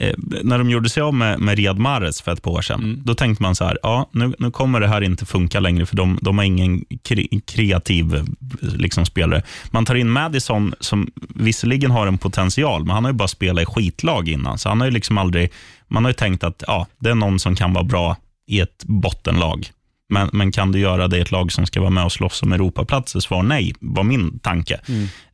[0.00, 3.02] Eh, när de gjorde sig av med, med Riyad Mahrez för ett par år sedan,
[3.04, 5.96] då tänkte man så här, ja, nu, nu kommer det här inte funka längre, för
[5.96, 8.26] de, de har ingen kre, kreativ
[8.60, 9.42] liksom, spelare.
[9.70, 13.62] Man tar in Madison, som visserligen har en potential, men han har ju bara spelat
[13.62, 15.52] i skitlag innan, så han har ju liksom aldrig,
[15.88, 18.84] man har ju tänkt att ja, det är någon som kan vara bra i ett
[18.84, 19.70] bottenlag.
[20.08, 22.42] Men, men kan du göra det i ett lag som ska vara med och slåss
[22.42, 23.20] om Europaplatser?
[23.20, 24.80] Svar nej, var min tanke.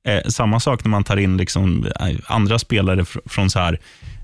[0.06, 3.80] Eh, samma sak när man tar in liksom, eh, andra spelare fr- från så här,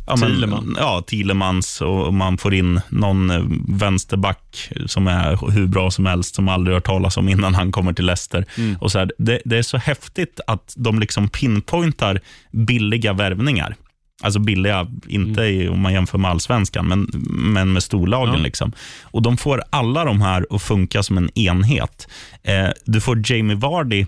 [0.06, 0.76] ja, men- Thielemann.
[0.78, 6.34] Ja, Thielemans och man får in någon eh, vänsterback som är hur bra som helst,
[6.34, 8.44] som aldrig hört talas om innan han kommer till Leicester.
[8.80, 12.20] Och så här, det, det är så häftigt att de liksom pinpointar
[12.52, 13.76] billiga värvningar.
[14.20, 17.11] Alltså billiga, inte i, om man jämför med allsvenskan, men,
[17.52, 18.35] men med storlagen.
[18.35, 18.40] Ja.
[18.40, 18.72] Liksom.
[19.02, 22.09] Och De får alla de här att funka som en enhet.
[22.42, 24.06] Eh, du får Jamie Vardy,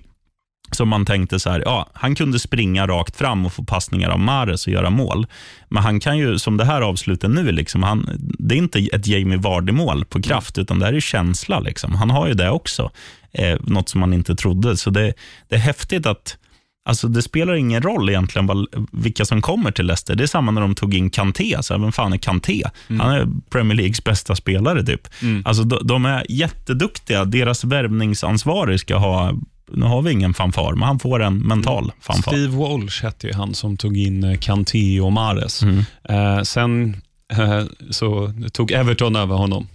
[0.71, 4.19] som man tänkte så här, ja, han kunde springa rakt fram och få passningar av
[4.21, 5.27] Mares och göra mål.
[5.69, 9.07] Men han kan ju, som det här avslutet nu, liksom, han, det är inte ett
[9.07, 11.61] Jamie Vardy-mål på kraft, utan det här är känsla.
[11.61, 11.95] Liksom.
[11.95, 12.91] Han har ju det också,
[13.33, 14.77] eh, något som man inte trodde.
[14.77, 15.15] Så det,
[15.49, 16.37] det är häftigt att
[16.85, 20.15] Alltså det spelar ingen roll egentligen vad, vilka som kommer till Leicester.
[20.15, 21.57] Det är samma när de tog in Kanté.
[21.61, 22.63] Så här, vem fan är Kanté?
[22.89, 24.87] Han är Premier Leagues bästa spelare.
[24.87, 25.09] typ.
[25.45, 27.25] Alltså de, de är jätteduktiga.
[27.25, 29.33] Deras värvningsansvarig ska ha,
[29.73, 32.33] nu har vi ingen fanfar, men han får en mental fanfar.
[32.33, 35.63] Steve Walsh hette ju han som tog in eh, Kanté och Mares.
[35.63, 35.85] Mm.
[36.09, 36.97] Eh, sen
[37.33, 39.69] eh, så tog Everton över honom.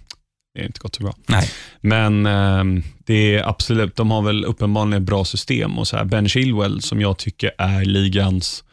[0.54, 1.14] Det har inte gått så bra.
[1.26, 1.50] Nej.
[1.80, 5.78] Men eh, det är absolut, de har väl uppenbarligen bra system.
[5.78, 8.64] Och så här, ben Chilwell, som jag tycker är ligans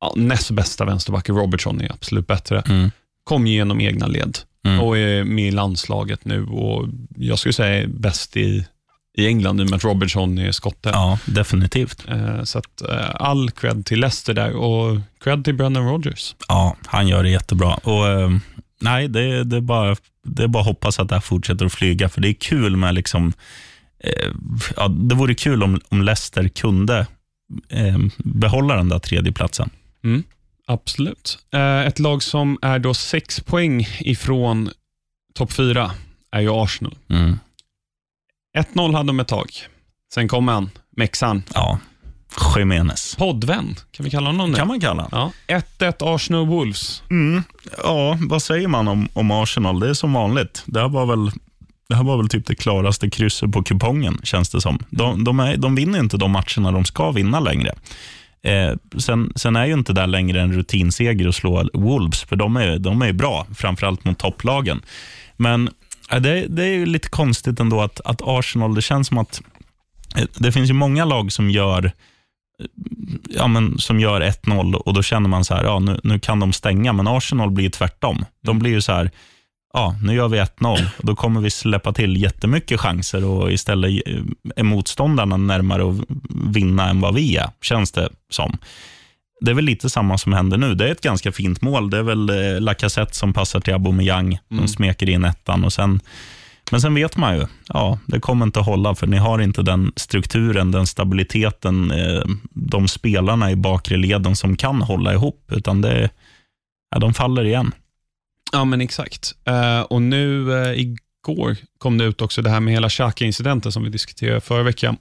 [0.00, 2.90] ja, näst bästa vänsterback, Robertson är absolut bättre, Mm.
[3.24, 4.38] kom genom egna led.
[4.66, 4.80] Mm.
[4.80, 6.46] och är med i landslaget nu.
[6.46, 8.66] Och Jag skulle säga är bäst i,
[9.18, 10.88] i England i och med att Robertson är skotte.
[10.92, 12.04] Ja, definitivt.
[12.08, 16.34] Eh, Så att, eh, all cred till Leicester där och cred till Brendan Rodgers.
[16.48, 17.74] Ja, han gör det jättebra.
[17.74, 18.30] Och, eh,
[18.80, 21.72] nej, det, det, är bara, det är bara att hoppas att det här fortsätter att
[21.72, 23.32] flyga, för det är kul med liksom,
[24.04, 24.32] eh,
[24.76, 27.06] ja, det vore kul om, om Leicester kunde
[27.68, 29.70] eh, behålla den där tredjeplatsen.
[30.66, 31.38] Absolut.
[31.52, 34.70] Eh, Ett lag som är då sex poäng ifrån
[35.34, 35.90] topp fyra
[36.30, 36.94] är ju Arsenal.
[37.08, 37.38] Mm.
[38.58, 39.50] 1-0 hade de ett tag.
[40.14, 41.42] Sen kom han, Mexan.
[41.54, 41.78] Ja,
[42.56, 43.16] Jiménez.
[43.18, 44.58] Poddvän, kan vi kalla honom det?
[44.58, 45.32] Kan man kalla Ja.
[45.46, 47.02] 1-1 Arsenal Wolves.
[47.10, 47.42] mm.
[47.84, 49.80] Ja, vad säger man om, om Arsenal?
[49.80, 50.62] Det är som vanligt.
[50.66, 51.30] Det här var väl
[51.88, 54.78] det här var väl typ det klaraste krysset på kupongen, känns det som.
[54.90, 57.74] De, de, är, de vinner inte de matcherna de ska vinna längre.
[58.42, 62.56] Eh, sen, sen är ju inte det längre en rutinseger att slå Wolves, för de
[62.56, 64.82] är, de är bra, framförallt mot topplagen.
[65.36, 65.68] Men
[66.12, 69.42] eh, det, det är ju lite konstigt ändå att, att Arsenal, det känns som att
[70.16, 71.92] eh, det finns ju många lag som gör
[73.28, 76.40] ja, men, som gör 1-0 och då känner man så här, ja, nu, nu kan
[76.40, 78.24] de stänga, men Arsenal blir tvärtom.
[78.44, 79.10] De blir ju så här,
[79.72, 84.02] ja, nu gör vi 1-0 och då kommer vi släppa till jättemycket chanser och istället
[84.06, 84.20] eh,
[84.56, 85.96] är motståndarna närmare att
[86.54, 88.58] vinna än vad vi är, känns det som.
[89.40, 90.74] Det är väl lite samma som händer nu.
[90.74, 91.90] Det är ett ganska fint mål.
[91.90, 94.38] Det är väl eh, Lacazette som passar till Aubameyang.
[94.48, 94.68] De Mm.
[94.68, 96.00] smeker in ettan och sen
[96.70, 99.62] men sen vet man ju, ja, det kommer inte att hålla för ni har inte
[99.62, 105.80] den strukturen, den stabiliteten, eh, de spelarna i bakre leden som kan hålla ihop, utan
[105.80, 106.10] det,
[106.90, 107.72] ja, de faller igen.
[108.52, 109.34] Ja, men exakt.
[109.44, 113.84] Eh, och nu eh, igår kom det ut också det här med hela Xhaka-incidenten som
[113.84, 114.96] vi diskuterade förra veckan.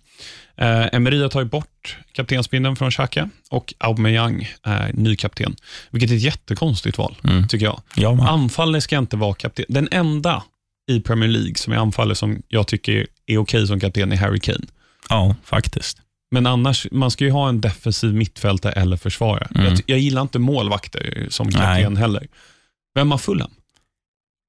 [0.92, 5.56] Emery har tagit bort kaptensbindeln från Xhaka och Aubameyang är ny kapten,
[5.92, 7.48] vilket är ett jättekonstigt val, Mm.
[7.48, 7.82] tycker jag.
[7.96, 8.28] Ja.
[8.30, 9.66] Anfallare ska inte vara kapten.
[9.70, 10.44] Den enda
[10.88, 14.40] i Premier League som är anfallare som jag tycker är okej som kapten är Harry
[14.40, 14.66] Kane.
[15.10, 15.98] ja, faktiskt.
[16.32, 19.48] Men annars, man ska ju ha en defensiv mittfältare eller försvarare.
[19.56, 19.68] Mm.
[19.68, 22.28] Jag, jag gillar inte målvakter som kapten heller.
[22.96, 23.52] Vem har Fulham?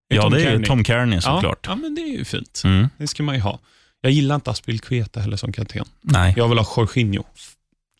[0.09, 0.66] Ja, det är Kearney.
[0.66, 1.59] Tom Kearney såklart.
[1.62, 2.62] Ja, ja, men det är ju fint.
[2.64, 2.88] Mm.
[2.98, 3.59] Det ska man ju ha.
[4.01, 5.85] Jag gillar inte Aspilicueta heller som kapten.
[6.01, 6.35] Nej.
[6.37, 7.24] Jag vill ha Jorginho.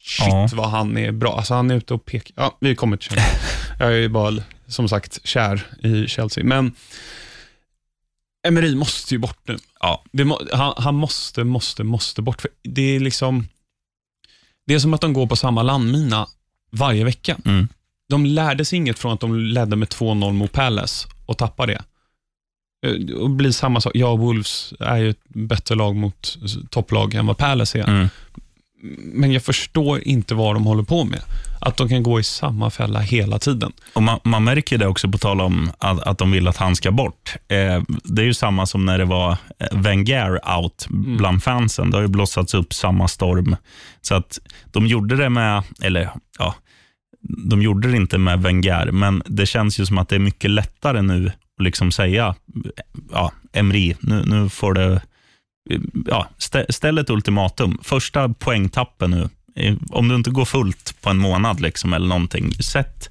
[0.01, 0.49] Shit Ja.
[0.53, 1.37] vad han är bra.
[1.37, 2.33] Alltså han är ute och pekar.
[2.37, 3.31] Ja, vi kommer till Chelsea.
[3.79, 4.35] Jag är ju bara,
[4.67, 6.45] som sagt, kär i Chelsea.
[6.45, 6.73] Men
[8.47, 9.59] Emery måste ju bort nu.
[9.81, 10.05] Ja.
[10.13, 12.41] Må, han, han måste, måste, måste bort.
[12.41, 13.49] För det är liksom
[14.67, 16.27] Det är som att de går på samma landmina
[16.71, 17.37] varje vecka.
[17.45, 17.69] Mm.
[18.09, 21.85] De lärde sig inget från att de ledde med 2-0 mot Palace och tappade det.
[22.89, 23.93] Eh, Och blir samma sak.
[23.95, 26.39] Ja, Wolves är ju ett bättre lag mot
[26.71, 27.89] topplag än vad Palace är.
[27.89, 28.09] Mm.
[29.13, 31.21] Men jag förstår inte vad de håller på med.
[31.61, 33.73] Att de kan gå i samma fälla hela tiden.
[33.93, 36.77] Och man, man märker det också på tal om att, att de vill att han
[36.77, 37.37] ska bort.
[37.49, 41.91] Eh, det är ju samma som när det var eh, Wenger out bland fansen.
[41.91, 43.57] Det har ju blossats upp samma storm.
[44.01, 44.39] Så att
[44.73, 46.55] de gjorde det med, eller ja,
[47.51, 50.51] de gjorde det inte med Wenger, men det känns ju som att det är mycket
[50.51, 52.35] lättare nu att liksom säga,
[53.13, 55.01] ja, Emri, nu, nu får det,
[56.07, 57.79] ja, stä, ställ ett ultimatum.
[57.83, 59.29] Första poängtappen nu,
[59.91, 63.11] om du inte går fullt på en månad liksom, eller någonting, sätt,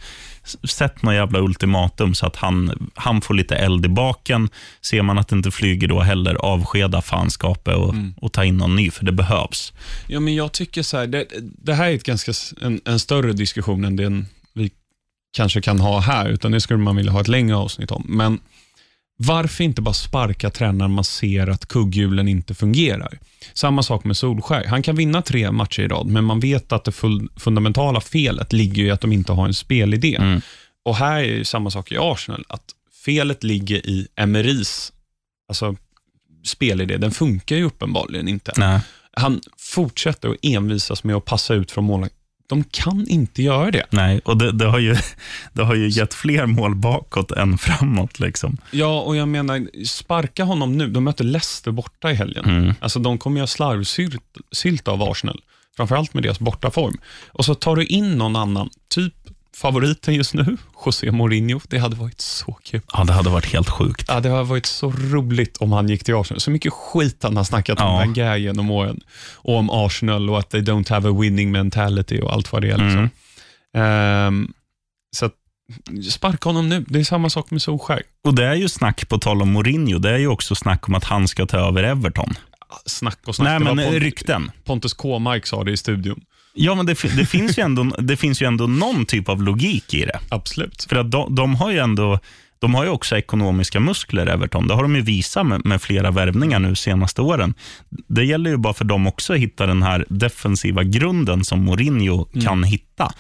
[0.63, 4.49] sätt något jävla ultimatum så att han, han får lite eld i baken.
[4.81, 8.75] Ser man att det inte flyger då heller, avskeda fanskapet och, och ta in någon
[8.75, 9.73] ny, för det behövs.
[10.07, 13.33] Ja, men jag tycker så här, det, det här är ett ganska, en, en större
[13.33, 14.71] diskussion än den vi
[15.33, 18.05] kanske kan ha här, utan det skulle man vilja ha ett längre avsnitt om.
[18.07, 18.39] Men
[19.17, 23.19] varför inte bara sparka tränaren man ser att kugghjulen inte fungerar?
[23.53, 24.65] Samma sak med Solskär.
[24.65, 26.91] Han kan vinna tre matcher i rad, men man vet att det
[27.37, 30.15] fundamentala felet ligger i att de inte har en spelidé.
[30.15, 30.41] Mm.
[30.85, 32.63] Och här är ju samma sak i Arsenal, att
[33.05, 34.93] felet ligger i Emerys
[35.47, 35.75] alltså,
[36.45, 36.97] spelidé.
[36.97, 38.51] Den funkar ju uppenbarligen inte.
[38.57, 38.79] Nej.
[39.11, 42.07] Han fortsätter att envisas med att passa ut från mål.
[42.47, 43.85] De kan inte göra det.
[43.89, 44.95] Nej, och det, det, har ju,
[45.53, 48.19] det har ju gett fler mål bakåt än framåt.
[48.19, 48.57] Liksom.
[48.71, 50.87] Ja, och jag menar, sparka honom nu.
[50.87, 52.45] De möter Leicester borta i helgen.
[52.45, 52.73] Mm.
[52.79, 55.41] Alltså, de kommer göra slarvsylt av Arsenal,
[55.77, 56.97] framförallt med deras bortaform.
[57.27, 59.13] Och så tar du in någon annan, typ
[59.55, 61.59] favoriten just nu, José Mourinho.
[61.69, 62.81] Det hade varit så kul.
[62.93, 64.05] Ja, det hade varit helt sjukt.
[64.07, 66.39] Ja, det hade varit så roligt om han gick till Arsenal.
[66.41, 67.99] Så mycket skit han har snackat om Ja.
[67.99, 68.99] Wenger genom åren.
[69.35, 72.71] Och om Arsenal och att they don't have a winning mentality och allt vad det
[72.71, 72.77] är.
[72.77, 73.09] Liksom.
[73.77, 74.53] Ehm,
[75.15, 75.33] så att,
[76.11, 76.85] sparka honom nu.
[76.87, 78.01] Det är samma sak med Solskär.
[78.23, 80.95] Och det är ju snack, på tal om Mourinho, det är ju också snack om
[80.95, 82.33] att han ska ta över Everton.
[82.85, 83.47] Snack och snack.
[83.47, 84.51] Nej, men Pont- rykten.
[84.63, 86.21] Pontus K-Mark sa det i studion.
[86.59, 89.93] Ja, men det, det, finns ju ändå, det finns ju ändå någon typ av logik
[89.93, 90.19] i det.
[90.29, 90.85] Absolut.
[90.89, 92.19] För att de, de har ju ändå,
[92.59, 94.67] de har ju också ekonomiska muskler, Everton.
[94.67, 97.53] Det har de ju visat med, med flera värvningar nu senaste åren.
[97.89, 102.25] Det gäller ju bara för dem också att hitta den här defensiva grunden som Mourinho
[102.43, 103.11] kan hitta.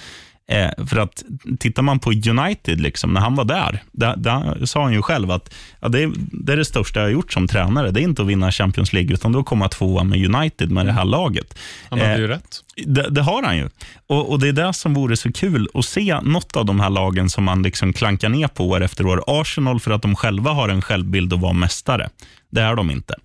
[0.49, 1.23] Eh, för att
[1.59, 5.31] tittar man på United, liksom, när han var där, där, där sa han ju själv
[5.31, 7.91] att ja, det, är, det är det största jag har gjort som tränare.
[7.91, 10.91] Det är inte att vinna Champions League, utan då komma tvåa med United, med det
[10.91, 11.59] här laget.
[11.89, 12.59] Han hade Eh, ju rätt.
[12.85, 13.69] det, det har han ju.
[14.07, 16.89] Och, och Det är det som vore så kul att se något av de här
[16.89, 19.23] lagen som man liksom klankar ner på år efter år.
[19.27, 22.09] Arsenal för att de själva har en självbild att vara mästare.
[22.51, 23.15] Det är de inte.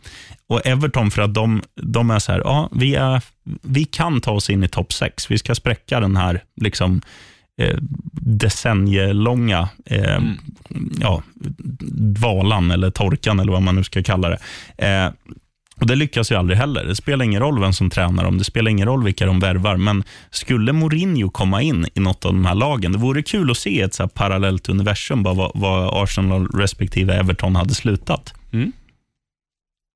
[0.53, 3.23] Och Everton för att de, de är så här, ja, vi, är,
[3.63, 5.31] vi kan ta oss in i topp sex.
[5.31, 7.01] Vi ska spräcka den här liksom,
[7.61, 7.77] eh,
[8.13, 10.21] decennielånga eh,
[11.01, 11.23] ja,
[12.19, 14.39] dvalan eller torkan eller vad man nu ska kalla det.
[14.87, 15.11] Eh,
[15.81, 16.85] och Det lyckas ju aldrig heller.
[16.85, 19.77] Det spelar ingen roll vem som tränar dem, det spelar ingen roll vilka de värvar.
[19.77, 23.57] Men skulle Mourinho komma in i något av de här lagen, det vore kul att
[23.57, 28.35] se ett så parallellt universum, bara vad, vad Arsenal respektive Everton hade slutat.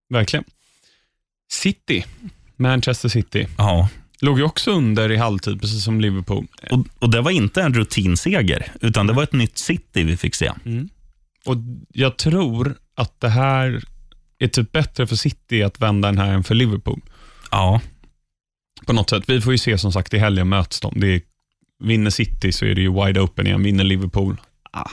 [0.09, 0.45] Verkligen.
[1.53, 2.05] City,
[2.57, 3.89] Manchester City, Ja.
[4.21, 6.47] låg ju också under i halvtid, precis som Liverpool.
[6.71, 10.35] Och, och Det var inte en rutinseger, utan det var ett nytt City vi fick
[10.35, 10.53] se.
[11.45, 11.57] Och
[11.93, 13.83] Jag tror att det här
[14.39, 17.01] är typ bättre för City att vända den här än för Liverpool.
[17.51, 17.81] Ja,
[18.87, 19.25] På något sätt.
[19.27, 21.01] Vi får ju se som sagt i helgen möts de.
[21.01, 21.21] Det är,
[21.85, 23.63] vinner City så är det ju wide open igen.
[23.63, 24.41] Vinner Liverpool,
[24.73, 24.91] ah,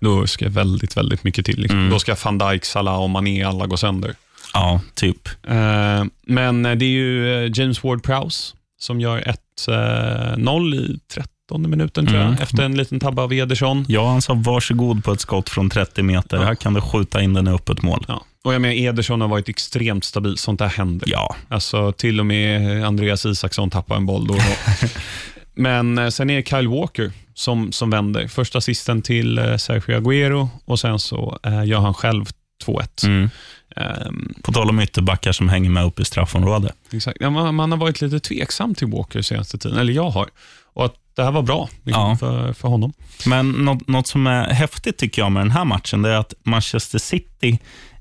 [0.00, 1.60] då ska väldigt, väldigt mycket till.
[1.60, 1.78] Liksom.
[1.78, 1.90] Mm.
[1.90, 4.14] Då ska van Dijk, Salah och Mané alla gå sönder.
[4.54, 5.28] ja typ.
[5.48, 9.34] Eh, men det är ju eh, James Ward-Prowse som gör
[9.68, 12.42] 1-0 i 13 minuten tror jag, Mm.
[12.42, 13.84] efter en liten tabbe av Ederson.
[13.88, 16.36] Ja, han sa varsågod på ett skott från 30 meter.
[16.36, 16.42] Ja.
[16.44, 18.04] Här kan du skjuta in den i öppet mål.
[18.08, 18.24] Ja.
[18.44, 20.36] Och jag menar, Ederson har varit extremt stabil.
[20.38, 21.08] Sånt där händer.
[21.10, 24.86] Ja, Alltså, till och med Andreas Isaksson tappar en boll då och då.
[25.58, 28.28] Men eh, sen är det Kyle Walker som, som vänder.
[28.28, 32.24] Första assisten till eh, Sergio Aguero och sen så eh, gör han själv
[32.66, 33.06] 2-1.
[33.06, 33.30] mm.
[33.76, 36.72] Ehm, på tal om ytterbackar som hänger med upp i straffområdet.
[36.92, 37.16] exakt.
[37.20, 40.28] Ja, man, man har varit lite tveksam till Walker senaste tiden, eller jag har.
[40.74, 42.16] Och att det här var bra liksom, Ja.
[42.16, 42.92] för, för honom.
[43.26, 46.34] Men något, något som är häftigt tycker jag med den här matchen, det är att
[46.42, 47.58] Manchester City,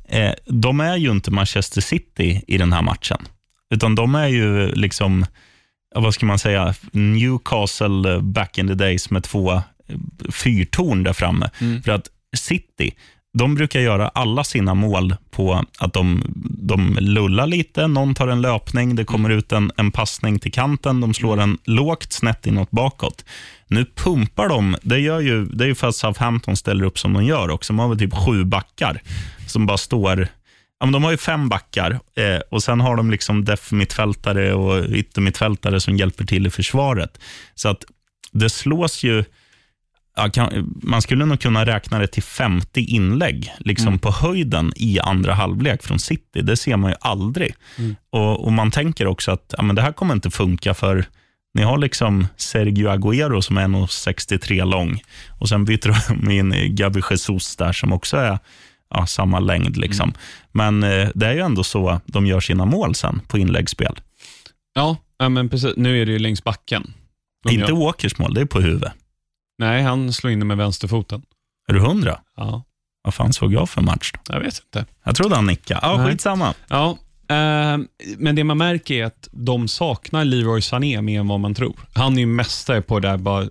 [0.10, 3.18] eh, de är ju inte Manchester City i den här matchen.
[3.74, 5.26] Utan de är ju liksom,
[6.02, 9.62] vad ska man säga, Newcastle eh, back in the days med två eh,
[10.32, 11.50] fyrtorn där framme.
[11.86, 12.08] För att
[12.38, 12.92] City,
[13.38, 16.24] de brukar göra alla sina mål på att de,
[16.60, 21.02] de lullar lite, någon tar en löpning, det kommer ut en, en passning till kanten,
[21.02, 23.26] de slår en lågt snett inåt bakåt.
[23.68, 27.14] Nu pumpar de, det, gör ju, det är ju för att Southampton ställer upp som
[27.14, 27.74] de gör också.
[27.74, 29.02] De har väl typ sju backar
[29.48, 30.28] som bara står
[30.80, 34.86] Ja, men de har ju fem backar eh, och sen har de liksom def-mittfältare och
[34.90, 37.20] yttermittfältare som hjälper till i försvaret.
[37.56, 37.84] Så att
[38.32, 39.24] det slås ju
[40.18, 45.00] ja, kan, man skulle nog kunna räkna det till 50 inlägg liksom på höjden i
[45.00, 46.42] andra halvlek från City.
[46.42, 47.56] Det ser man ju aldrig.
[48.10, 51.06] Och, och Man tänker också att ja, men det här kommer inte funka för
[51.54, 55.02] ni har liksom Sergio Agüero som är 1,63 lång
[55.40, 58.40] och sen byter de in Gabi Jesus där som också är
[58.90, 59.78] ja, samma längd.
[59.78, 60.14] Liksom.
[60.52, 64.00] Men eh, det är ju ändå så de gör sina mål sen på inläggsspel.
[64.74, 65.74] Ja, ja, men precis.
[65.78, 66.94] Nu är det ju längs backen.
[67.44, 68.94] De Inte gör- Walkers mål, det är på huvudet.
[69.60, 71.22] Nej, han slår in det med vänsterfoten.
[71.68, 72.20] Är du hundra?
[72.36, 72.64] Ja,
[73.04, 74.34] Vad fan såg jag för match då?
[74.34, 74.86] jag vet inte.
[75.04, 75.80] Jag trodde han nickade.
[75.84, 76.12] Ja, Nej.
[76.12, 76.54] skitsamma.
[76.68, 76.90] Ja,
[77.30, 77.78] eh,
[78.18, 81.76] men det man märker är att de saknar Leroy Sané mer än vad man tror.
[81.94, 83.50] Han är ju mästare på det där bara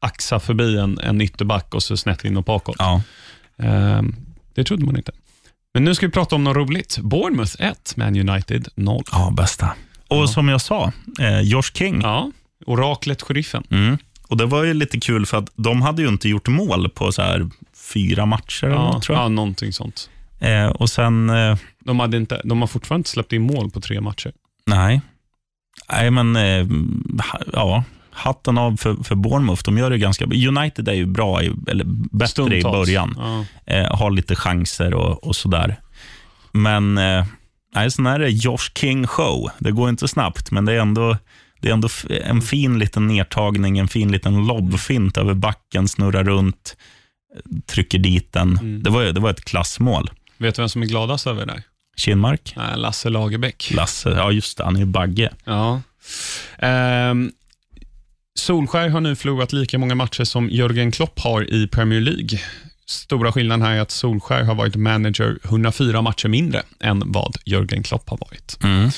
[0.00, 2.76] axa förbi en, en ytterback och så snett in och bakåt.
[2.78, 3.02] Ja.
[3.58, 4.02] Eh,
[4.54, 5.12] det trodde man inte.
[5.74, 6.98] Men nu ska vi prata om något roligt.
[6.98, 9.02] Bournemouth 1, Man United 0.
[9.12, 9.66] Ja, bästa.
[10.08, 10.26] Och Ja.
[10.26, 12.00] som jag sa, eh, Josh King.
[12.02, 12.30] Ja,
[12.66, 13.64] oraklet sheriffen.
[13.70, 13.98] Mm.
[14.28, 17.12] Och Det var ju lite kul för att de hade ju inte gjort mål på
[17.12, 17.50] så här
[17.94, 19.24] fyra matcher eller Ja, något, tror jag.
[19.24, 20.10] ja, någonting sånt.
[20.40, 23.80] Eh, och sen, eh, De, hade inte, de har fortfarande inte släppt in mål på
[23.80, 24.32] tre matcher.
[24.66, 25.00] nej.
[25.92, 26.66] Nej, men eh,
[27.52, 29.62] ja, hatten av för, för Bournemouth.
[29.64, 32.62] De gör det ganska United är ju bra, i, eller bättre i Stundtals.
[32.62, 33.14] början.
[33.18, 33.44] Ja.
[33.74, 35.76] Eh, har lite chanser och, och sådär.
[36.52, 37.26] Men eh,
[37.74, 39.50] nej, sen är det Josh King show.
[39.58, 41.16] Det går inte snabbt, men det är ändå,
[41.60, 41.88] det är ändå
[42.24, 46.76] en fin liten nedtagning, en fin liten lobbfint över backen, snurrar runt,
[47.66, 48.58] trycker dit den.
[48.58, 48.82] Mm.
[48.82, 50.10] Det, var, det var ett klassmål.
[50.38, 51.62] Vet du vem som är gladast över det där?
[51.96, 53.70] Kinmark, Nej, Lasse Lagerbäck.
[53.74, 55.30] Lasse, ja just det, han är ju Bagge.
[55.44, 55.80] Ja.
[56.58, 57.32] Ehm,
[58.38, 62.38] Solskär har nu förlorat lika många matcher som Jörgen Klopp har i Premier League.
[62.86, 67.82] Stora skillnaden här är att Solskär har varit manager 104 matcher mindre än vad Jörgen
[67.82, 68.58] Klopp har varit.
[68.64, 68.90] Mm.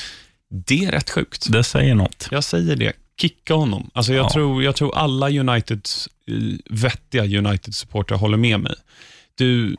[0.66, 1.52] Det är rätt sjukt.
[1.52, 2.28] Det säger något.
[2.30, 2.92] Jag säger det.
[3.20, 3.90] Kicka honom.
[3.94, 4.30] Alltså jag, Ja.
[4.30, 6.34] tror, jag tror alla Uniteds, eh,
[6.70, 8.74] vettiga United-supportrar håller med mig.
[9.34, 9.76] du,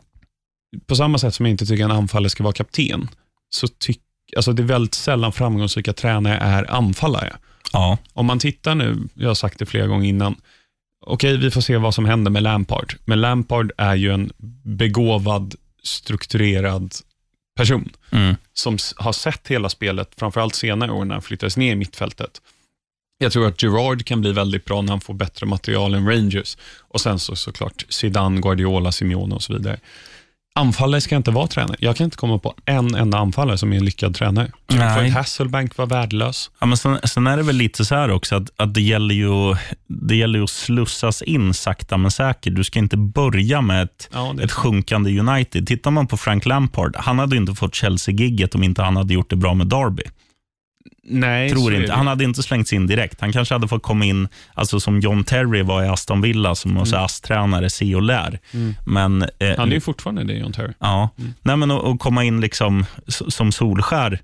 [0.88, 3.08] på samma sätt som jag inte tycker en anfallare ska vara kapten,
[3.50, 4.02] så tycker
[4.36, 7.36] Alltså det är väldigt sällan framgångsrika tränare är anfallare.
[7.76, 7.98] Ja.
[8.14, 10.36] Om man tittar nu, jag har sagt det flera gånger innan,
[11.06, 12.94] okej, vi får se vad som händer med Lampard.
[13.06, 14.32] Men Lampard är ju en
[14.64, 16.94] begåvad, strukturerad
[17.58, 18.36] person Mm.
[18.54, 22.42] som har sett hela spelet, framförallt senare år när han flyttades ner i mittfältet.
[23.18, 26.58] Jag tror att Gerard kan bli väldigt bra när han får bättre material än Rangers.
[26.80, 29.80] Och sen så såklart Zidane, Guardiola, Simeone och så vidare.
[30.60, 31.78] Anfallare ska inte vara tränare.
[31.80, 34.52] Jag kan inte komma på en enda anfallare som är en lyckad tränare.
[34.68, 35.00] Nej.
[35.00, 36.52] Fred Hasselbank var värdelös.
[36.60, 39.16] Ja, men sen, sen är det väl lite så här också att, att det, gäller
[39.16, 39.56] ju,
[39.88, 42.56] det gäller ju att slussas in sakta men säkert.
[42.56, 45.68] Du ska inte börja med ett, Ja, ett sjunkande United.
[45.68, 49.14] Tittar man på Frank Lampard, han hade ju inte fått Chelsea-gigget om inte han hade
[49.14, 50.04] gjort det bra med Derby.
[51.08, 51.94] Nej, Tror inte.
[51.94, 53.22] Han hade inte slängts in direkt.
[53.22, 56.72] Han kanske hade fått komma in, alltså som John Terry var i Aston Villa, som
[56.72, 56.84] mm.
[56.94, 58.40] ASS-tränare, se och lär.
[58.86, 60.74] Men, eh, Han är ju fortfarande det, John Terry.
[60.80, 61.10] Ja,
[61.42, 64.20] Nej, men att, komma in liksom som Solskär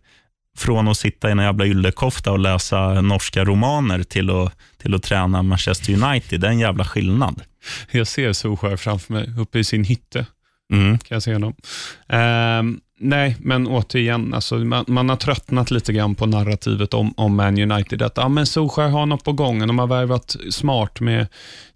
[0.58, 5.04] från att sitta i en jävla yllekofta och läsa norska romaner till att, till att
[5.04, 7.42] träna Manchester United, det är en jävla skillnad.
[7.92, 10.26] Jag ser Solskjaer framför mig, uppe i sin hytte.
[10.74, 10.98] Mm.
[10.98, 11.56] kan jag se honom.
[12.10, 17.36] Ehm, nej, men återigen, alltså, man, man har tröttnat lite grann på narrativet om, om
[17.36, 18.02] Man United.
[18.02, 19.68] Att ah, men Solskjaer har något på gång.
[19.68, 21.28] De har värvat smart med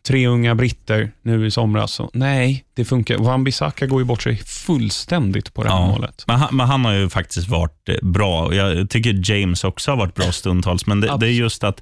[0.08, 1.92] tre unga britter nu i somras.
[1.92, 3.18] Så, nej, det funkar.
[3.18, 5.88] Van Bissaka går ju bort sig fullständigt på det här Ja.
[5.88, 6.24] målet.
[6.28, 8.54] Men, han, men han har ju faktiskt varit eh, bra.
[8.54, 11.82] Jag tycker James också har varit bra stundtals, men det, det är just att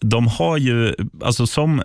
[0.00, 0.94] de har ju,
[1.24, 1.82] alltså som,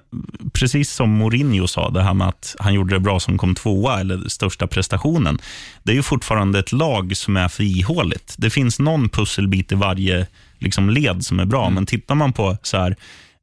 [0.53, 3.99] precis som Mourinho sa, det här med att han gjorde det bra som kom tvåa,
[3.99, 5.39] eller största prestationen.
[5.83, 8.35] Det är ju fortfarande ett lag som är för ihåligt.
[8.37, 10.27] Det finns någon pusselbit i varje
[10.59, 12.95] liksom, led som är bra, men tittar man på så här,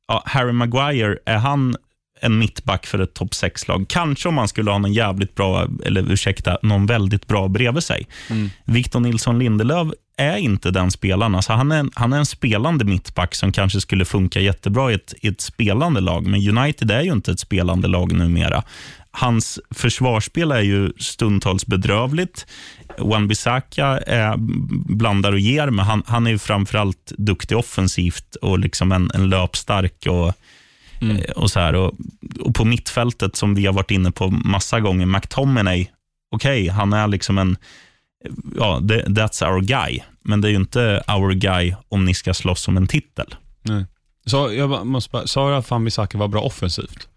[0.09, 1.77] ja, Harry Maguire, är han
[2.21, 3.87] en mittback för ett topp 6-lag.
[3.89, 8.07] Kanske om man skulle ha någon jävligt bra, eller ursäkta, någon väldigt bra bredvid sig.
[8.65, 11.35] Victor Nilsson Lindelöf är inte den spelaren.
[11.35, 15.15] Alltså han, är han är en spelande mittback som kanske skulle funka jättebra i ett,
[15.21, 18.63] i ett spelande lag, men United är ju inte ett spelande lag numera.
[19.11, 22.47] Hans försvarsspel är ju stundtals bedrövligt.
[22.99, 24.35] Wan-Bissaka är
[24.95, 29.29] blandar och ger, men han, han är ju framförallt duktig offensivt och liksom en, en
[29.29, 30.35] löpstark och
[31.01, 31.95] Eh, Och, så här, och,
[32.41, 35.87] och På mittfältet, som vi har varit inne på massa gånger, McTominay,
[36.35, 37.57] okej, han är liksom en,
[38.57, 40.01] ja, that's our guy.
[40.25, 43.35] Men det är ju inte our guy om ni ska slåss om en titel.
[43.63, 43.85] Nej.
[44.27, 47.09] Så jag bara- måste bara, sa du att Van Bissaka var bra offensivt?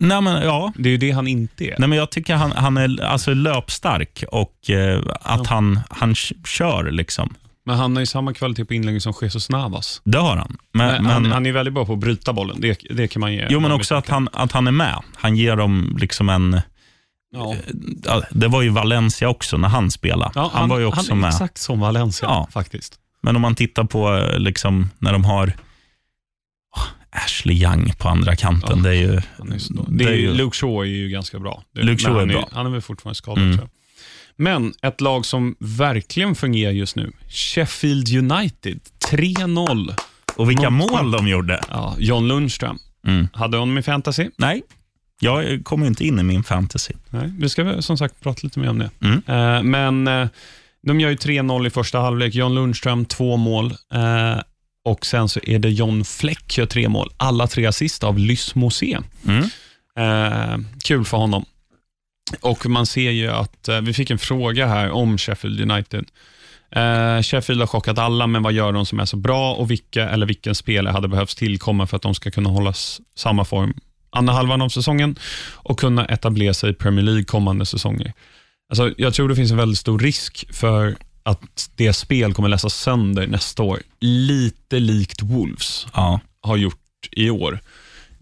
[0.00, 0.72] Nej, men ja.
[0.76, 1.74] Det är ju det han inte är.
[1.78, 6.34] Nej, men jag tycker han, han är alltså löpstark och eh, att han, han k-
[6.46, 6.90] kör.
[6.90, 7.34] liksom.
[7.66, 10.00] Men han har ju samma kvalitet på inlägg som Jesus Navas.
[10.04, 10.56] Det har han.
[10.72, 13.20] Men, Men, men, han, han är väldigt bra på att bryta bollen, det, det kan
[13.20, 13.46] man ge.
[13.50, 15.02] jo, men också att han, att han är med.
[15.14, 16.60] Han ger dem liksom en...
[17.32, 17.54] Ja.
[18.04, 20.32] Ja, det var ju Valencia också när han spelade.
[20.34, 21.28] Ja, han, var ju också han är med.
[21.28, 22.48] exakt som Valencia Ja.
[22.52, 22.94] faktiskt.
[23.20, 25.52] Men om man tittar på eh, liksom, när de har
[26.76, 26.82] Åh,
[27.24, 28.76] Ashley Young på andra kanten.
[28.78, 29.20] Ja, det är ju...
[29.38, 31.62] Han är det är ju, Luke Shaw är ju ganska bra.
[31.74, 32.48] Det, Luke Shaw är han bra.
[32.52, 33.68] Han är väl fortfarande skadad Mm.
[34.38, 38.80] Men ett lag som verkligen fungerar just nu, Sheffield United.
[39.10, 39.94] 3-0.
[40.36, 41.60] Och vilka Något- mål de gjorde.
[41.70, 42.78] Ja, John Lundström.
[43.06, 43.28] Mm.
[43.32, 44.30] Hade honom i fantasy?
[44.38, 44.62] Nej,
[45.20, 46.94] jag kommer inte in i min fantasy.
[47.10, 48.90] Nej, vi ska som sagt prata lite mer om det.
[49.02, 49.22] Mm.
[49.26, 50.28] Eh, men eh,
[50.86, 52.34] de gör ju 3-0 i första halvlek.
[52.34, 53.66] John Lundström, två mål.
[53.94, 54.40] Eh,
[54.84, 57.10] och sen så är det John Fleck gör tre mål.
[57.16, 58.98] Alla tre assist av Lys Mosé.
[59.26, 59.42] Mm.
[59.98, 61.44] Eh, kul för honom.
[62.40, 66.04] Och man ser ju att, eh, vi fick en fråga här om Sheffield United.
[66.70, 70.08] Eh, Sheffield har chockat alla, men vad gör de som är så bra och vilka
[70.08, 72.72] eller vilken spelare hade behövts tillkomma för att de ska kunna hålla
[73.16, 73.74] samma form
[74.10, 75.18] andra halvan av säsongen
[75.52, 78.12] och kunna etablera sig i Premier League kommande säsonger.
[78.68, 82.74] Alltså, jag tror det finns en väldigt stor risk för att det spel kommer läsas
[82.74, 83.78] sönder nästa år.
[84.00, 86.20] Lite likt Wolves Ja.
[86.40, 86.78] har gjort
[87.12, 87.60] i år.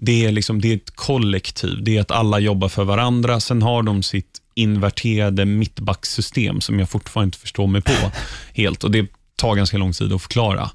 [0.05, 1.85] Det är, liksom, det är ett kollektiv.
[1.85, 3.41] Det är att alla jobbar för varandra.
[3.41, 7.93] Sen har de sitt inverterade mittbacksystem som jag fortfarande inte förstår mig på
[8.53, 8.85] helt.
[8.85, 10.71] Och Det tar ganska lång tid att förklara.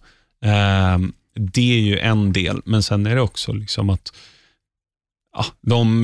[0.45, 4.13] Ehm, det är ju en del, men sen är det också liksom att
[5.35, 6.03] ja, de,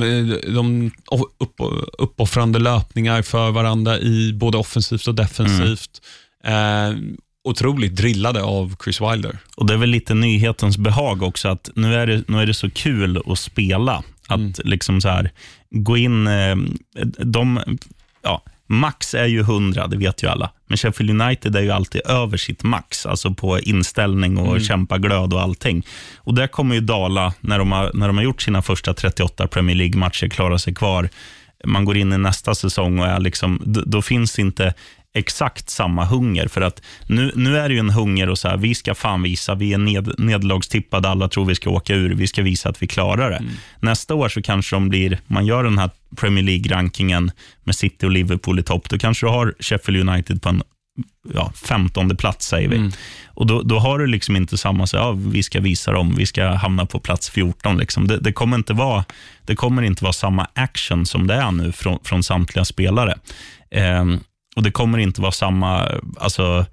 [0.54, 0.90] de
[1.38, 1.54] upp,
[1.98, 6.02] uppoffrande löpningar för varandra i både offensivt och defensivt.
[6.44, 7.16] Ehm,
[7.48, 9.38] otroligt drillade av Chris Wilder.
[9.56, 12.54] Och Det är väl lite nyhetens behag också, att nu är det, nu är det
[12.54, 14.02] så kul att spela.
[14.28, 14.52] Att Mm.
[14.64, 15.30] liksom så här,
[15.70, 16.26] gå in...
[16.26, 16.56] eh,
[17.24, 17.60] De,
[18.22, 20.50] ja, max är ju 100, det vet ju alla.
[20.68, 24.60] Men Sheffield United är ju alltid över sitt max, alltså på inställning och Mm.
[24.64, 25.86] kämpaglöd och allting.
[26.16, 29.46] Och Det kommer ju dala när de, har, när de har gjort sina första 38
[29.46, 31.08] Premier League-matcher, klarar sig kvar.
[31.64, 34.74] man går in i nästa säsong och är liksom, då, då finns inte
[35.16, 36.48] exakt samma hunger.
[36.48, 39.22] För att nu, nu är det ju en hunger och så här, vi ska fan
[39.22, 42.82] visa, vi är ned, nederlagstippade, alla tror vi ska åka ur, vi ska visa att
[42.82, 43.42] vi klarar det.
[43.80, 47.30] Nästa år så kanske de blir, man gör den här Premier League-rankingen
[47.64, 50.62] med City och Liverpool i topp, då kanske du har Sheffield United på en
[51.34, 52.90] ja, 15 plats, säger vi.
[53.26, 56.26] Och då, då har du liksom inte samma, så, ja, vi ska visa dem, vi
[56.26, 57.78] ska hamna på plats 14.
[57.78, 58.06] Liksom.
[58.06, 59.04] Det, det, kommer inte vara,
[59.44, 63.18] det kommer inte vara samma action som det är nu från, från samtliga spelare.
[63.70, 64.20] Ehm,
[64.56, 65.88] och Det kommer inte vara samma
[66.20, 66.66] alltså,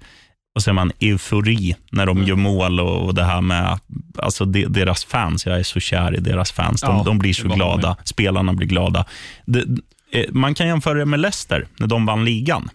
[0.52, 3.78] vad säger man, eufori när de gör mål och, och det här med
[4.18, 5.46] alltså de, deras fans.
[5.46, 6.80] Jag är så kär i deras fans.
[6.80, 7.88] De, Ja, de blir så glada.
[7.98, 8.08] med.
[8.08, 9.04] Spelarna blir glada.
[9.46, 9.64] Det,
[10.12, 12.68] eh, man kan jämföra det med Leicester, när de vann ligan.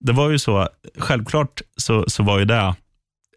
[0.00, 0.68] Det var ju så,
[0.98, 2.74] självklart så, så var ju det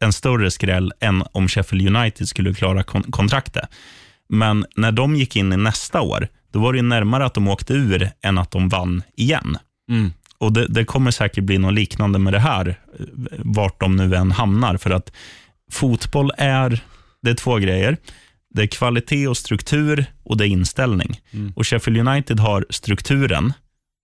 [0.01, 3.69] en större skräll än om Sheffield United skulle klara kon- kontraktet.
[4.29, 7.47] Men när de gick in i nästa år, då var det ju närmare att de
[7.47, 9.57] åkte ur än att de vann igen.
[9.91, 10.11] Mm.
[10.39, 12.67] Och det, det kommer säkert bli något liknande med det här,
[12.99, 13.05] eh,
[13.37, 14.77] vart de nu än hamnar.
[14.77, 15.11] För att
[15.71, 16.79] fotboll är,
[17.21, 17.97] det är två grejer.
[18.49, 21.19] Det är kvalitet och struktur och det är inställning.
[21.55, 23.53] Och Sheffield United har strukturen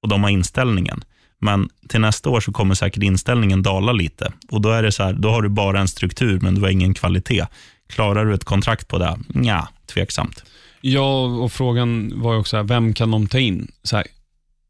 [0.02, 1.04] och de har inställningen.
[1.42, 4.32] Men till nästa år så kommer säkert inställningen dala lite.
[4.50, 6.70] Och Då är det så här, då har du bara en struktur, men du har
[6.70, 7.46] ingen kvalitet.
[7.88, 9.20] Klarar du ett kontrakt på det?
[9.34, 10.44] Ja, tveksamt.
[10.82, 13.72] Ja, och frågan var ju också, här, vem kan de ta in?
[13.84, 14.06] Så här,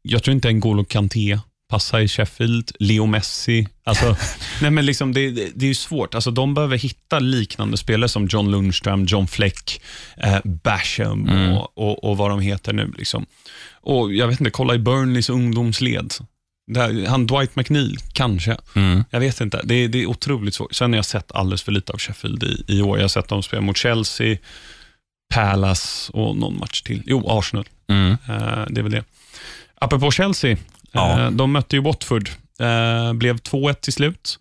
[0.02, 1.38] jag tror inte N'Golo Kanté
[1.74, 3.66] passar i Sheffield, Leo Messi.
[3.84, 4.16] Alltså,
[4.62, 6.14] nej men liksom, det, det, det är ju svårt.
[6.14, 9.80] Alltså, de behöver hitta liknande spelare som John Lundström, John Fleck,
[10.16, 12.92] eh, Basham och, och, och vad de heter nu.
[12.98, 13.26] Liksom.
[13.82, 16.14] Och Jag vet inte, kolla i Burnleys ungdomsled.
[16.72, 18.56] Där, han Dwight McNeil, kanske.
[19.10, 19.60] Jag vet inte.
[19.64, 20.74] Det, är- det är otroligt svårt.
[20.74, 22.96] Sen har jag sett alldeles för lite av Sheffield i, i år.
[22.98, 24.36] Jag har sett dem spela mot Chelsea,
[25.34, 27.02] Palace och någon match till.
[27.06, 27.68] Jo, Arsenal.
[28.28, 29.04] Eh, det är väl det.
[29.80, 30.56] Apropå Chelsea,
[30.94, 31.20] Ja.
[31.20, 32.28] eh, de mötte ju Watford.
[32.60, 34.38] Eh, blev 2-1 till slut.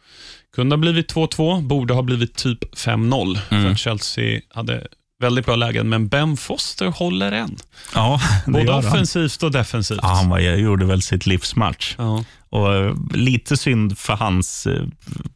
[0.56, 3.38] Kunde ha blivit 2-2, borde ha blivit typ 5-0.
[3.50, 4.88] För att Chelsea hade
[5.20, 7.56] väldigt bra lägen, men Ben Foster håller än.
[7.96, 10.00] Ja, Både offensivt och defensivt.
[10.02, 11.96] Ja, han var, gjorde väl sitt livsmatch.
[11.98, 12.24] Ja.
[12.50, 14.68] Och eh, lite synd för hans,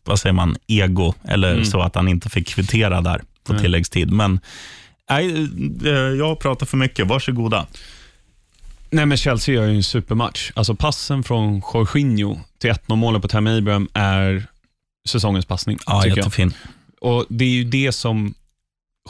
[0.03, 3.63] vad säger man, ego, eller så att han inte fick kvittera där på Mm.
[3.63, 4.11] tilläggstid.
[4.11, 4.39] Men
[5.09, 5.47] nej,
[6.18, 7.07] jag pratar för mycket.
[7.07, 7.65] Varsågoda.
[8.89, 10.51] Nej, men Chelsea gör ju en supermatch.
[10.55, 14.45] Alltså passen från Jorginho till 1-0 målet på Tammy Abraham är
[15.09, 15.77] säsongens passning.
[15.85, 16.17] Ja, tycker jag.
[16.17, 16.53] jättefin.
[17.01, 18.33] Och Det är ju det som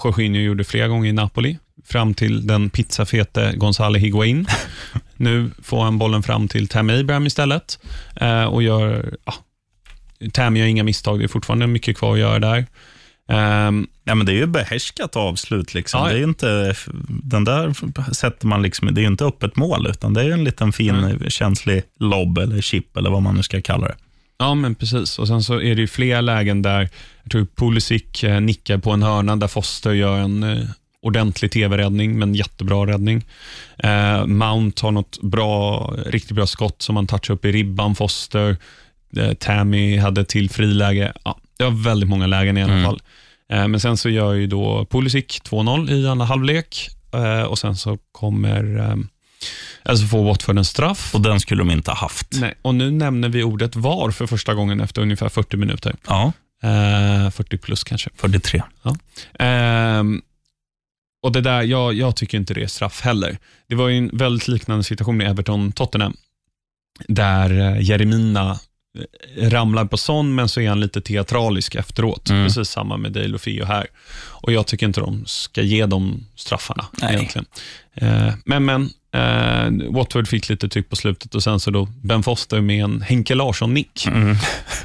[0.04, 4.48] Jorginho gjorde flera gånger i Napoli, fram till den pizzafete Gonzalo Higuain.
[5.16, 7.80] nu får han bollen fram till Tammy Abraham istället
[8.16, 9.18] eh, och gör...
[9.26, 9.34] Ja,
[10.34, 12.66] Tammy gör inga misstag, det är fortfarande mycket kvar att göra där.
[13.28, 15.74] Ehm, Ja, men det är ju behärskat avslut.
[15.74, 16.08] Liksom.
[16.08, 16.76] Det är inte,
[17.08, 17.74] den där
[18.14, 21.20] sätter man liksom, det är ju inte öppet mål, utan det är en liten fin
[21.28, 23.96] känslig lobb eller chip eller vad man nu ska kalla det.
[24.38, 25.20] Ja, men precis.
[25.20, 26.90] Och Sen så är det ju flera lägen där
[27.24, 30.64] jag tror Pulisic eh, nickar på en hörna där Foster gör en eh,
[31.02, 33.26] ordentlig tv-räddning, men jättebra räddning.
[33.78, 37.96] Eh, Mount har något bra, riktigt bra skott som han touchar upp i ribban.
[37.96, 38.58] Foster,
[39.18, 41.14] eh, Tammy hade till friläge.
[41.26, 43.02] Ja, det var väldigt många lägen i alla fall.
[43.52, 47.76] Eh, men sen så gör ju då Pulisic 2-0 i andra halvlek eh, och sen
[47.76, 48.96] så kommer eh,
[49.84, 51.16] alltså får Watford en straff.
[51.16, 52.28] Och den skulle de inte ha haft.
[52.40, 55.96] Nej, och nu nämner vi ordet VAR för första gången efter ungefär 40 minuter.
[56.08, 56.32] Ja,
[56.64, 58.10] Eh, 40 plus kanske.
[58.16, 58.64] 43.
[59.40, 60.22] Ehm,
[61.24, 63.38] och det där, jag, jag tycker inte det är straff heller.
[63.68, 66.18] Det var ju en väldigt liknande situation i Everton-Tottenham,
[67.08, 68.60] där Jeremina
[69.38, 72.30] ramlar på sån, men så är han lite teatralisk efteråt.
[72.30, 72.46] Mm.
[72.46, 73.88] Precis samma med Dale och Fio här.
[74.18, 76.86] Och Jag tycker inte de ska ge dem straffarna.
[76.92, 77.16] Nej.
[77.16, 77.46] egentligen.
[78.02, 82.24] Eh, men, men eh, Watford fick lite tryck på slutet och sen så då Ben
[82.24, 84.08] Foster med en Henke Larsson-nick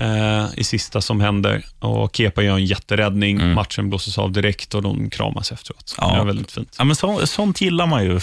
[0.00, 1.64] eh, i sista som händer.
[1.78, 3.54] Och Kepa gör en jätteräddning.
[3.54, 5.94] Matchen blåses av direkt och de kramas efteråt.
[5.98, 6.12] Ja.
[6.12, 6.76] Det var väldigt fint.
[6.78, 8.20] Ja, men så, sånt gillar man ju.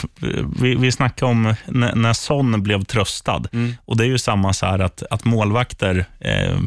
[0.61, 3.43] Vi, vi snackade om när, när Son blev tröstad.
[3.85, 6.59] Och Det är ju samma så här att, att målvakter eh,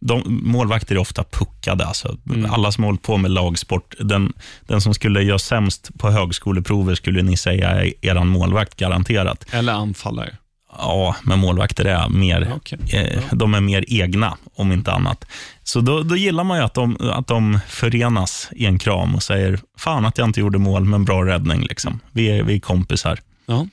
[0.00, 1.86] de, målvakter är ofta puckade.
[1.86, 2.16] Alltså.
[2.50, 4.32] Alla som hållit på med lagsport, den,
[4.66, 9.44] den som skulle göra sämst på högskoleprover skulle ni säga är er målvakt garanterat.
[9.52, 10.36] Eller anfallare.
[10.78, 12.78] Ja, men målvakter är mer, Okej.
[12.92, 15.24] eh, de är mer egna, om inte annat.
[15.62, 19.22] Så då, då gillar man ju att de, att de förenas i en kram och
[19.22, 21.62] säger, fan att jag inte gjorde mål, men bra räddning.
[21.62, 22.00] Liksom.
[22.12, 23.18] Vi, är, vi är kompisar.
[23.46, 23.66] Ja,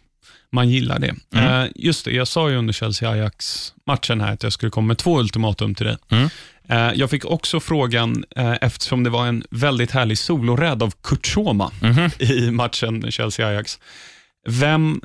[0.51, 1.15] man gillar det.
[1.35, 5.19] Eh, just det, jag sa ju under Chelsea-Ajax-matchen här att jag skulle komma med två
[5.19, 5.97] ultimatum till dig.
[6.09, 6.29] Mm.
[6.69, 11.27] Eh, jag fick också frågan, eh, eftersom det var en väldigt härlig solorädd av Kurt
[11.27, 12.09] Schoma Mhm.
[12.19, 13.79] i matchen Chelsea-Ajax.
[14.49, 15.01] Vem,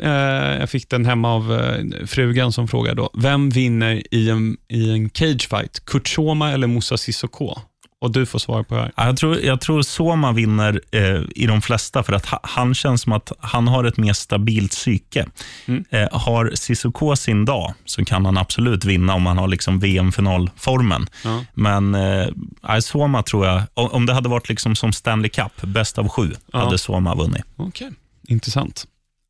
[0.61, 1.59] jag fick den hemma av
[2.07, 5.85] frugan som frågade då, vem vinner i en, i en cage fight?
[5.85, 7.55] Kurt eller Moussa Sissoko?
[8.03, 8.93] Och du får svara på det här.
[8.97, 12.75] Ja, Jag tror, jag tror Soma vinner eh, i de flesta, för att ha, han
[12.75, 15.27] känns som att han har ett mer stabilt psyke.
[15.67, 15.85] Mm.
[15.91, 21.07] Eh, har Cissoko sin dag så kan han absolut vinna om han har liksom VM-finalformen.
[21.25, 21.45] Ja.
[21.55, 26.09] Men eh, Soma tror jag, om det hade varit liksom som Stanley Cup, bäst av
[26.09, 26.59] sju, Ja.
[26.65, 27.45] hade Soma vunnit.
[27.57, 27.91] Okej,
[28.29, 28.85] intressant.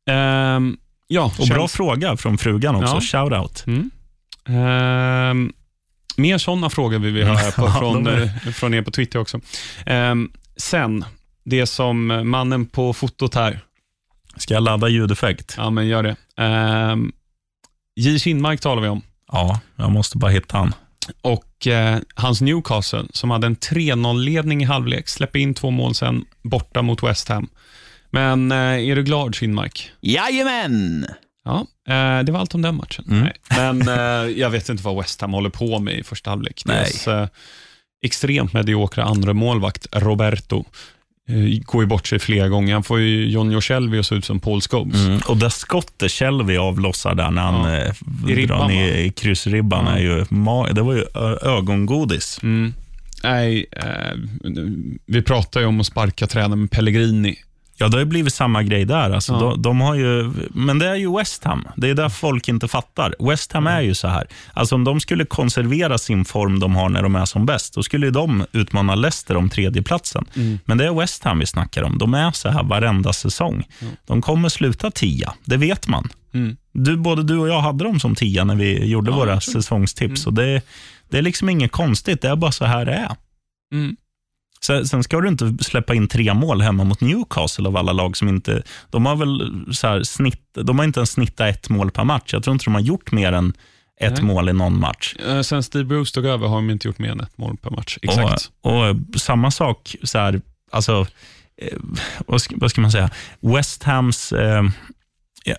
[0.09, 2.95] Ehm, ja, Och bra känns- fråga från frugan också.
[2.95, 3.01] Ja.
[3.29, 3.63] Shout out.
[3.67, 3.91] Mm.
[4.47, 5.51] Ehm,
[6.17, 9.19] mer sådana frågor vill vi ha här på, från, är- eh, från er på Twitter
[9.19, 9.39] också.
[9.85, 11.05] Ehm, sen,
[11.45, 13.59] det som mannen på fotot här,
[14.37, 15.53] Ska jag ladda ljudeffekt?
[15.57, 16.43] ja men gör det.
[16.43, 17.11] Um,
[17.95, 18.19] J.
[18.19, 19.01] Kindmark talar vi om.
[19.31, 20.73] Ja, jag måste bara hitta han.
[21.21, 26.25] Och eh, hans Newcastle, som hade en 3-0-ledning i halvlek, släpper in två mål sen
[26.43, 27.49] borta mot West Ham.
[28.09, 29.91] Men eh, är du glad, Kindmark?
[30.01, 31.05] Jajamän!
[31.45, 33.05] Ja, eh, det var allt om den matchen.
[33.09, 33.29] Mm.
[33.49, 36.61] Men eh, jag vet inte vad West Ham håller på med i första halvlek.
[36.65, 37.27] Deras eh,
[38.05, 40.65] extremt mediokra andra målvakt Roberto
[41.65, 42.73] går ju bort sig flera gånger.
[42.73, 44.95] Han får ju Jonny Shelby att se ut som Paul Scholes.
[44.95, 45.19] Mm.
[45.27, 47.93] Och det skottet Shelby avlossar där när han Ja.
[48.29, 49.91] I ribban, drar ner i kryssribban, Ja.
[49.91, 50.25] är ju,
[50.73, 51.03] det var ju
[51.41, 52.39] ögongodis.
[52.43, 52.73] Mm.
[53.23, 54.17] Nej, eh,
[55.05, 57.35] vi pratar ju om att sparka tränaren med Pellegrini.
[57.77, 59.11] Ja, det har blivit samma grej där.
[59.11, 59.39] Alltså, Ja.
[59.39, 61.67] de, de har ju, men det är ju West Ham.
[61.75, 63.15] Det är där folk inte fattar.
[63.19, 64.27] West Ham är ju så här.
[64.53, 67.83] Alltså, om de skulle konservera sin form de har när de är som bäst, då
[67.83, 70.25] skulle de utmana Leicester om tredjeplatsen.
[70.65, 71.97] Men det är West Ham vi snackar om.
[71.97, 73.63] De är så här varenda säsong.
[74.07, 76.09] De kommer sluta tia, det vet man.
[76.33, 76.57] Mm.
[76.73, 80.27] Du, både du och jag hade dem som tia när vi gjorde Ja, våra säsongstips.
[80.27, 80.61] Och det,
[81.09, 83.15] det är liksom inget konstigt, det är bara så här det är.
[84.65, 88.17] Sen, sen ska du inte släppa in tre mål hemma mot Newcastle av alla lag
[88.17, 88.63] som inte...
[88.89, 92.33] De har väl så här snitt, de har inte ens snittat ett mål per match.
[92.33, 93.53] Jag tror inte de har gjort mer än
[93.99, 94.23] ett Nej.
[94.23, 95.15] mål i någon match.
[95.27, 97.69] Eh, sen Steve Bruce tog över har de inte gjort mer än ett mål per
[97.69, 97.97] match.
[98.01, 98.51] Exakt.
[98.61, 100.41] Och, och samma sak, så här,
[100.71, 101.07] alltså,
[101.61, 101.77] eh,
[102.27, 103.09] vad, ska, vad ska man säga?
[103.39, 104.31] West Hams...
[104.31, 104.63] Eh,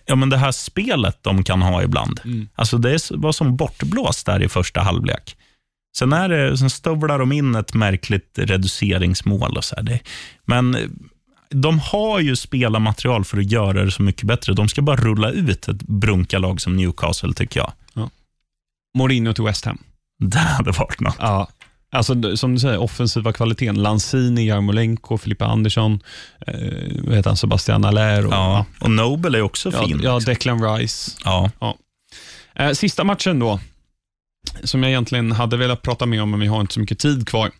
[0.07, 2.21] ja, men det här spelet de kan ha ibland.
[2.25, 2.49] Mm.
[2.55, 5.37] Alltså det var som bortblåst där i första halvlek.
[5.99, 9.57] Sen, är det, sen stövlar de in ett märkligt reduceringsmål.
[9.57, 10.01] Och så här.
[10.45, 10.89] Men eh,
[11.51, 14.53] de har ju spelarmaterial för att göra det så mycket bättre.
[14.53, 17.73] De ska bara rulla ut ett brunkalag som Newcastle, tycker jag.
[18.99, 19.79] Mourinho till West Ham.
[20.19, 21.17] Det hade varit något.
[21.19, 21.49] Ja.
[21.93, 23.83] Alltså, som du säger, offensiva kvaliteten.
[23.83, 26.01] Lanzini, Jarmolenko, Filippa Andersson,
[26.47, 26.55] eh,
[27.05, 28.27] vad heter han, Sebastian Allaire.
[28.27, 28.67] Och, Ja.
[28.81, 30.01] Och Noble är också ja, fin.
[30.03, 31.11] ja, Declan Rice.
[31.25, 31.51] Ja.
[32.55, 33.61] Eh, sista matchen då,
[34.65, 37.29] som jag egentligen hade velat prata mer om, men vi har inte så mycket tid
[37.29, 37.51] kvar.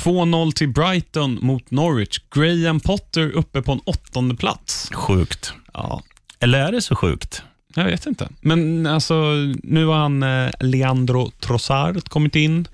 [0.00, 2.18] 2-0 till Brighton mot Norwich.
[2.34, 4.90] Graham Potter uppe på en åttonde plats.
[4.92, 5.52] Sjukt.
[5.72, 6.02] Ja,
[6.40, 7.42] Eller är det så sjukt?
[7.76, 8.28] jag vet inte.
[8.40, 9.32] Men alltså,
[9.62, 12.68] nu har han eh, Leandro Trossard kommit in.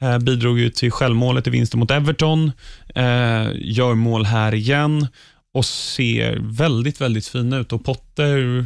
[0.00, 2.52] Eh, bidrog ju till självmålet i vinsten mot Everton.
[2.94, 5.06] Eh, gör mål här igen
[5.54, 7.72] och ser väldigt, väldigt fin ut.
[7.72, 8.64] Och Potter,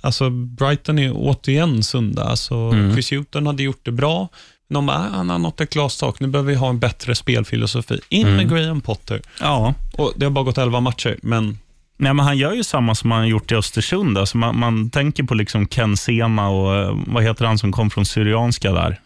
[0.00, 2.24] alltså Brighton är återigen sunda.
[2.24, 2.92] Alltså, Mm.
[2.92, 4.28] Chris Hughton hade gjort det bra.
[4.70, 6.20] De bara, ah, han har nått ett glastak.
[6.20, 8.00] Nu behöver vi ha en bättre spelfilosofi.
[8.08, 8.48] In med Mm.
[8.48, 9.22] Graham Potter.
[9.40, 9.74] Ja.
[9.92, 11.58] Och Det har bara gått 11 matcher, men
[12.00, 14.18] Nej, men han gör ju samma som han gjort i Östersund.
[14.18, 17.90] Alltså man, man tänker på liksom Ken Sema och eh, vad heter han som kom
[17.90, 19.00] från Syrianska där?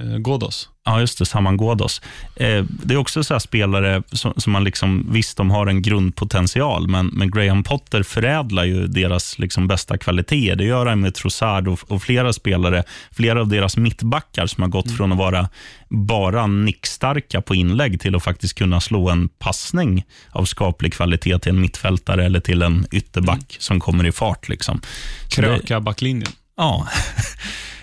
[0.00, 0.68] Eh, Ghoddos.
[0.84, 2.02] Ja, just det, Saman Ghoddos.
[2.36, 5.82] Eh, det är också så här spelare som, som man liksom, visst de har en
[5.82, 10.56] grundpotential, men, men Graham Potter förädlar ju deras liksom bästa kvaliteter.
[10.56, 14.68] Det gör han med Trossard och, och flera spelare, flera av deras mittbackar som har
[14.68, 15.48] gått från att vara
[15.88, 21.52] bara nickstarka på inlägg till att faktiskt kunna slå en passning av skaplig kvalitet till
[21.52, 24.48] en mittfältare eller till en ytterback som kommer i fart.
[24.48, 24.80] Liksom.
[25.28, 26.32] Kröka backlinjen.
[26.56, 26.88] Ja.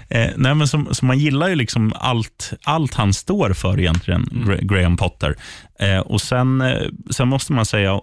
[0.10, 4.30] Eh, nej, men som, så man gillar ju liksom allt, allt han står för egentligen,
[4.32, 5.36] Gra- Graham Potter.
[5.80, 7.94] Eh, och sen, eh, sen måste man säga,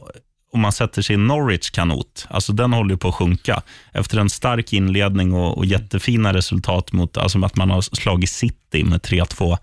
[0.52, 3.62] om man sätter sig i Norwich kanot, alltså den håller ju på att sjunka.
[3.92, 8.84] Efter en stark inledning och, och jättefina resultat mot, alltså att man har slagit City
[8.84, 9.52] med 3-2.
[9.52, 9.58] Eh,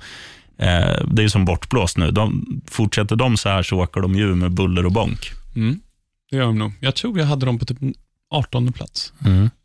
[1.07, 2.11] det är ju som bortblåst nu.
[2.11, 5.31] De, fortsätter de så här så åker de ju med buller och bånk.
[5.55, 5.79] Mm.
[6.31, 6.73] Det gör de nog.
[6.79, 7.77] Jag tror jag hade dem på typ
[8.31, 9.13] 18 plats.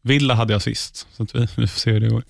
[0.02, 2.22] Villa hade jag sist, så vi, vi får se hur det går.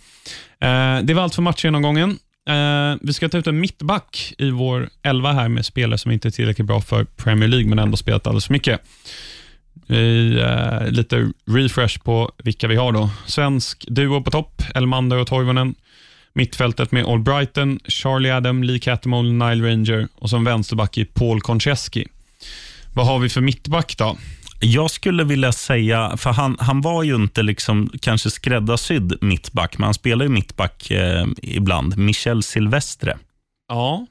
[0.61, 2.19] Eh, det var allt för matchgenomgången.
[2.49, 6.29] Eh, vi ska ta ut en mittback i vår elva här med spelare som inte
[6.29, 8.81] är tillräckligt bra för Premier League, men ändå spelat alldeles för mycket.
[9.87, 13.11] Vi, eh, lite refresh på vilka vi har då.
[13.27, 15.75] Svensk duo på topp, Elmander och Toivonen.
[16.33, 22.05] Mittfältet med Albrighton, Charlie Adam, Lee Cattermole, Nile Ranger och som vänsterback i Paul Konchesky.
[22.95, 24.17] Vad har vi för mittback då?
[24.61, 29.85] Jag skulle vilja säga, för han, han var ju inte liksom kanske skräddarsydd mittback, men
[29.85, 31.97] han spelar ju mittback eh, ibland.
[31.99, 33.19] Michel Silvestre.
[33.69, 34.07] Ja,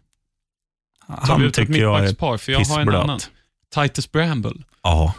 [1.08, 3.04] tar vi Han ut ett mittbackspar, för jag har en pissblöt.
[3.04, 3.20] annan.
[3.76, 4.54] Titus Bramble.
[4.84, 5.14] Ja.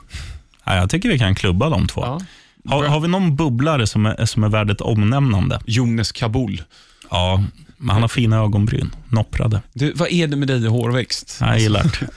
[0.64, 2.00] ja, jag tycker vi kan klubba de två.
[2.00, 2.20] Ja.
[2.68, 5.60] Har, har vi någon bubblare som är, som är värd ett omnämnande?
[5.66, 6.62] Jonas Kabul.
[7.10, 7.44] Ja,
[7.76, 8.90] men han har fina ögonbryn.
[9.08, 9.62] Nopprade.
[9.72, 11.36] Du, vad är det med dig och hårväxt?
[11.40, 12.08] Jag gillar det.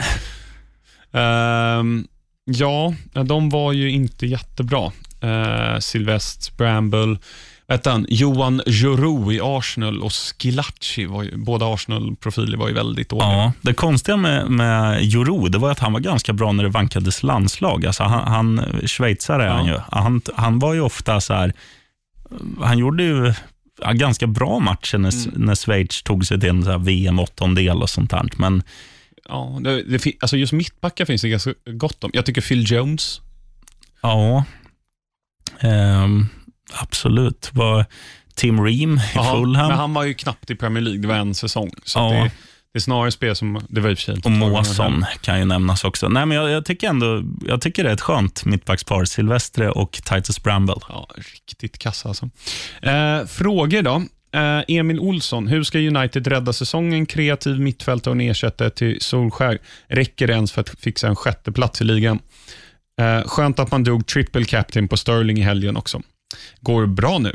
[1.20, 2.07] Ehm,
[2.50, 2.93] ja,
[3.24, 4.91] de var ju inte jättebra.
[5.24, 7.18] Uh, Sylvester Bramble,
[7.68, 13.10] vet han, Johan Giroud i Arsenal och Skilacci, var ju, båda Arsenal-profiler var ju väldigt
[13.10, 13.28] dåliga.
[13.28, 16.70] Ja, det konstiga med, med Joro, det var att han var ganska bra när det
[16.70, 17.86] vankades landslag.
[17.86, 19.74] Alltså han, han, schweizare är han Ja.
[19.74, 19.80] ju.
[20.00, 21.54] Han, han var ju ofta så här,
[22.62, 23.34] han gjorde ju
[23.93, 25.45] ganska bra matcher när, Mm.
[25.45, 28.30] när Schweiz tog sig till en VM-åttondel och sånt där.
[28.38, 28.64] Men
[29.30, 32.09] Ja, det, det, alltså just mittbackar finns det ganska gott om.
[32.13, 33.21] Jag tycker Phil Jones,
[34.01, 34.43] ja,
[35.59, 36.25] ehm,
[36.73, 37.49] absolut.
[37.53, 37.86] Var
[38.36, 41.15] Tim Ream i Jaha, Fulham men han var ju knappt i Premier League, det var
[41.15, 41.71] en säsong.
[41.84, 42.11] Så Ja.
[42.13, 42.32] det,
[42.73, 45.45] det är snarare spel som, det var i och för sig och Måsson kan ju
[45.45, 46.07] nämnas också.
[46.09, 49.05] Nej, men jag, jag tycker ändå jag tycker det är ett skönt mittbackspar.
[49.05, 50.75] Silvestre och Titus Bramble.
[50.89, 52.30] Ja, riktigt kassa alltså.
[52.82, 54.03] Eh, frågor då.
[54.34, 57.05] Eh, Emil Olsson, hur ska United rädda säsongen?
[57.05, 59.57] Kreativ mittfältare och en ersättare till Solskär.
[59.88, 62.19] Räcker det ens för att fixa en sjätte plats i ligan?
[63.01, 66.01] Eh, skönt att man drog triple captain på Sterling i helgen också.
[66.61, 67.34] Går bra nu.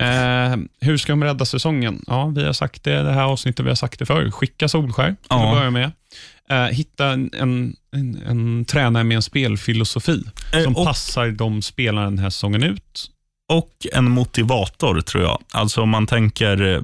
[0.00, 2.04] Eh, hur ska de rädda säsongen?
[2.06, 4.30] Ja, vi har sagt det det här avsnittet, vi har sagt det förr.
[4.30, 5.48] Skicka Solskär till Ja.
[5.50, 5.92] att börja med.
[6.50, 10.22] Eh, hitta en, en, en, en tränare med en spelfilosofi
[10.54, 13.10] Eh, som och- passar de spelarna den här säsongen ut.
[13.48, 15.42] Och en motivator, tror jag.
[15.52, 16.82] Alltså om man tänker, eh,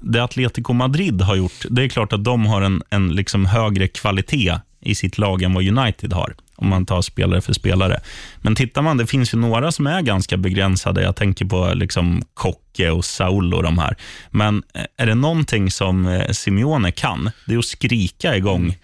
[0.00, 3.88] det Atletico Madrid har gjort, det är klart att de har en, en liksom högre
[3.88, 8.00] kvalitet i sitt lag än vad United har, om man tar spelare för spelare.
[8.42, 11.02] Men tittar man, det finns ju några som är ganska begränsade.
[11.02, 13.96] Jag tänker på liksom Kocke och Saul och de här.
[14.30, 18.74] Men eh, är det någonting som eh, Simeone kan, det är att skrika igång mm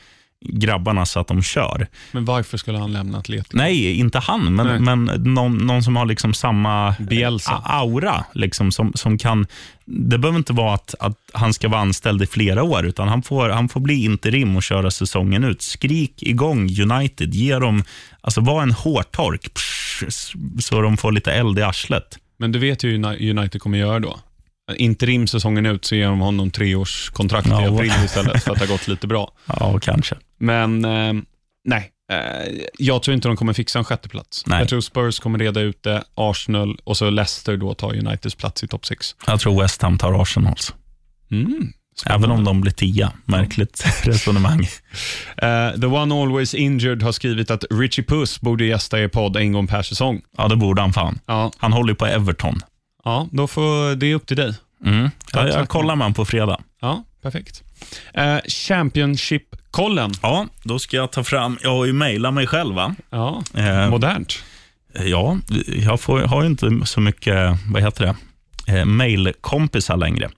[0.44, 1.86] grabbarna så att de kör.
[2.12, 3.56] Men varför skulle han lämna Atletico?
[3.56, 4.80] Nej, inte han, men, Nej.
[4.80, 7.52] men någon, någon som har liksom samma Bielsa.
[7.52, 8.24] a- aura.
[8.34, 9.46] Liksom, som, som kan,
[9.84, 13.22] det behöver inte vara att, att han ska vara anställd i flera år, utan han
[13.22, 15.62] får, han får bli interim och köra säsongen ut.
[15.62, 17.34] Skrik igång United.
[17.34, 17.84] Ge dem,
[18.20, 20.04] alltså var en hårtork, psh,
[20.60, 22.18] så de får lite eld i arslet.
[22.36, 24.18] Men du vet ju hur United kommer göra då.
[24.76, 27.74] Interim säsongen ut så ger de honom treårskontrakt i Ja.
[27.74, 29.32] april istället för att det har gått lite bra.
[29.46, 30.14] Ja, kanske.
[30.38, 31.12] Men eh,
[31.64, 34.46] nej, eh, jag tror inte de kommer fixa en sjätteplats.
[34.46, 34.58] Nej.
[34.58, 38.64] Jag tror Spurs kommer reda ut det, Arsenal och så Leicester då tar Uniteds plats
[38.64, 39.14] i topp 6.
[39.26, 40.74] Jag tror West Ham tar Arsenals.
[41.30, 41.72] Mm.
[42.06, 43.12] Även om de blir tia.
[43.24, 44.66] Märkligt resonemang.
[45.36, 49.52] Eh, the one always injured har skrivit att Richie Puss borde gästa er podd en
[49.52, 50.20] gång per säsong.
[50.38, 51.18] Ja, det borde han fan.
[51.26, 52.60] Ja, Han håller ju på Everton.
[53.04, 54.54] Ja då får det är upp till dig.
[54.84, 55.10] Mm.
[55.32, 56.60] Tack Jag, kollar honom på fredag.
[56.80, 57.62] Ja, perfekt.
[58.14, 60.10] Eh, Championship-kollen.
[60.22, 62.94] Ja, då ska jag ta fram, jag har ju mejlat mig själv va?
[63.10, 64.44] Ja, Eh, modernt.
[65.06, 68.04] ja, jag får, har ju inte så mycket, vad heter
[68.66, 70.30] det, eh, mejlkompisar längre.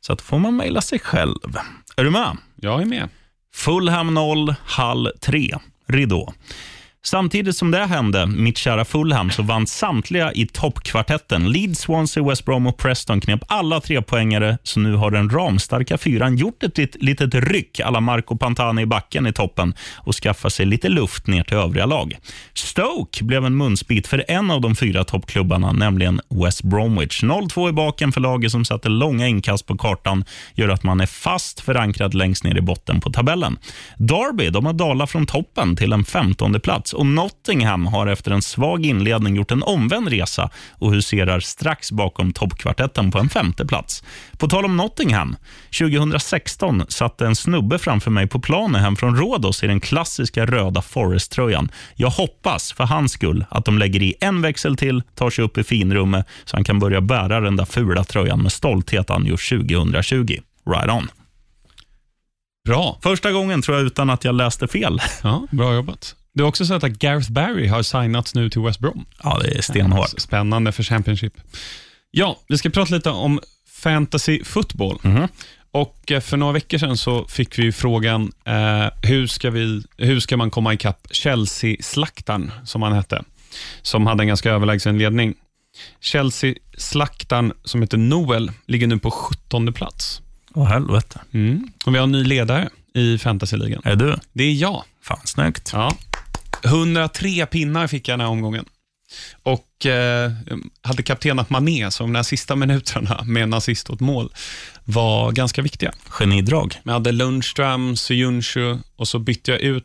[0.00, 1.56] Så att får man mejla sig själv.
[1.96, 2.36] Är du med?
[2.60, 3.08] Jag är med.
[3.54, 5.54] Fulham 0, Hall 3,
[5.88, 6.32] ridå.
[7.06, 11.52] Samtidigt som det hände, mitt kära Fulham, så vann samtliga i toppkvartetten.
[11.52, 15.98] Leeds, Swansea, West Brom och Preston knep alla tre poängare, så nu har den ramstarka
[15.98, 20.66] fyran gjort ett litet ryck alla Marco Pantani i backen i toppen och skaffat sig
[20.66, 22.16] lite luft ner till övriga lag.
[22.54, 27.22] Stoke blev en munsbit för en av de fyra toppklubbarna, nämligen West Bromwich.
[27.22, 30.24] 0-2 i baken för laget som satte långa inkast på kartan
[30.54, 33.58] gör att man är fast förankrad längst ner i botten på tabellen.
[33.96, 38.42] Derby de har dalat från toppen till en 15 plats och Nottingham har efter en
[38.42, 44.04] svag inledning gjort en omvänd resa och huserar strax bakom toppkvartetten på en femte plats.
[44.38, 45.36] På tal om Nottingham,
[45.78, 50.82] 2016 satte en snubbe framför mig på planen hem från Rhodos i den klassiska röda
[50.82, 51.70] Forest-tröjan.
[51.94, 55.58] Jag hoppas för hans skull att de lägger i en växel till, tar sig upp
[55.58, 59.48] i finrummet så han kan börja bära den där fula tröjan med stolthet han gjort
[59.48, 60.38] 2020.
[60.66, 61.08] Right on.
[62.64, 62.98] Bra.
[63.02, 65.00] Första gången tror jag utan att jag läste fel.
[65.22, 66.16] Ja, bra jobbat.
[66.34, 69.04] Du har också sett att Gareth Barry har signats nu till West Brom.
[69.22, 70.20] Ja, det är stenhårt.
[70.20, 71.34] Spännande för Championship.
[72.10, 74.98] Ja, vi ska prata lite om fantasy football.
[75.02, 75.28] Mhm.
[75.70, 80.20] Och eh, För några veckor sedan så fick vi frågan eh, hur, ska vi, hur
[80.20, 83.22] ska man komma ikapp Chelsea-slaktaren, som han hette,
[83.82, 85.34] som hade en ganska överlägsen ledning.
[86.00, 90.20] Chelsea-slaktaren, som heter Noel, ligger nu på 17 plats.
[90.54, 91.20] Åh helvete.
[91.32, 91.68] Mm.
[91.86, 93.82] Och Vi har en ny ledare i fantasyligan.
[93.84, 94.16] Är du?
[94.32, 94.84] Det är jag.
[95.02, 95.70] Fan, snyggt.
[95.72, 95.96] Ja.
[96.64, 98.64] 103 pinnar fick jag den här omgången.
[99.42, 100.32] Och eh,
[100.82, 104.32] hade kaptenat Mané, så de här sista minuterna med en assist åt mål
[104.84, 105.92] var ganska viktiga.
[106.08, 106.74] Genidrag.
[106.82, 109.84] Jag hade Lundström, Suyunshu och så bytte jag ut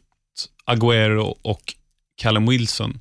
[0.72, 1.74] Agüero och
[2.22, 3.00] Callum Wilson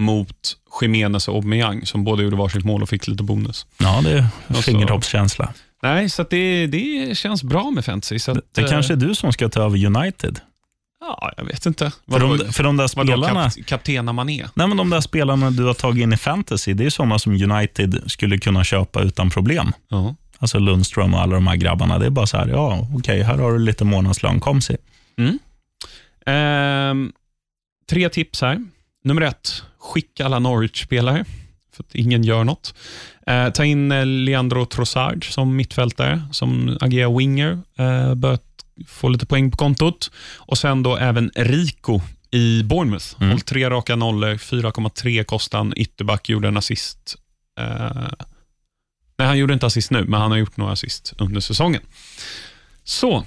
[0.00, 3.66] mot Jimenez och Aubameyang som båda gjorde varsitt mål och fick lite bonus.
[3.78, 5.54] Ja, det är fingertoppskänsla.
[5.82, 8.18] Nej, så det, det känns bra med fantasy.
[8.18, 10.40] Så att, Det eh, kanske är du som ska ta över United.
[11.18, 11.92] Ja, jag vet inte.
[12.10, 13.50] För de, för de där spelarna...
[13.50, 14.46] kap, kaptena Mané?
[14.54, 17.32] Nej, men de där spelarna du har tagit in i fantasy, det är sådana som
[17.32, 19.72] United skulle kunna köpa utan problem.
[19.88, 20.14] Ja.
[20.38, 21.98] Alltså Lundström och alla de här grabbarna.
[21.98, 24.76] Det är bara så här, ja okej, här har du lite månadslön, kom se.
[26.26, 27.12] Ehm,
[27.90, 28.64] tre tips här.
[29.04, 31.24] Nummer ett, skicka alla Norwich-spelare,
[31.72, 32.74] för att ingen gör något.
[33.26, 37.58] Eh, ta in eh, Leandro Trossard som mittfältare, som agerar winger.
[37.78, 38.49] Eh, börjat
[38.86, 40.10] få lite poäng på kontot.
[40.36, 42.00] Och sen då även Rico
[42.30, 43.06] i Bournemouth.
[43.18, 43.30] Mm.
[43.30, 45.72] Håll tre raka nollor, 4,3 kostar han.
[45.76, 47.16] Ytterback gjorde en assist.
[47.60, 48.10] Eh,
[49.18, 51.82] nej, han gjorde inte assist nu, men han har gjort några assist under säsongen.
[52.84, 53.24] Så,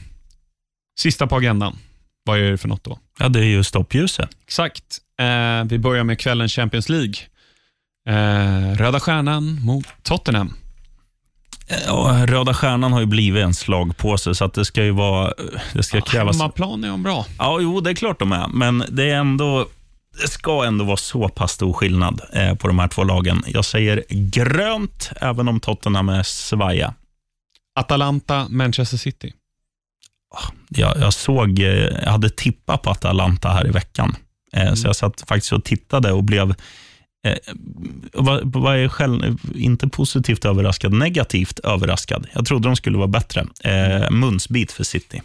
[0.99, 1.77] sista på agendan.
[2.25, 2.99] Vad är det för något då?
[3.19, 4.29] Ja, det är ju stoppljuset.
[4.43, 4.99] Exakt.
[5.19, 7.13] Eh, vi börjar med kvällens Champions League.
[8.07, 10.53] Eh, Röda Stjärnan mot Tottenham.
[11.86, 15.34] Ja, Röda Stjärnan har ju blivit en slagpåse, så att det ska ju vara...
[15.74, 16.36] Det ska krävas...
[16.38, 17.26] Hemmaplan är de bra.
[17.38, 19.67] Ja, jo, det är klart de är, men det är ändå...
[20.21, 23.43] Det ska ändå vara så pass stor skillnad eh, på de här två lagen.
[23.47, 26.93] Jag säger grönt, även om Tottenham är svaja.
[27.80, 29.34] Atalanta, Manchester City.
[30.69, 31.65] Jag, jag såg, eh,
[32.03, 34.15] jag hade tippat på Atalanta här i veckan.
[34.53, 36.55] Eh, Så jag satt faktiskt och tittade och blev,
[37.24, 37.38] eh,
[38.13, 42.28] vad, vad är själv, inte positivt överraskad, negativt överraskad.
[42.34, 43.47] Jag trodde de skulle vara bättre.
[43.63, 45.21] Eh, munsbit för City.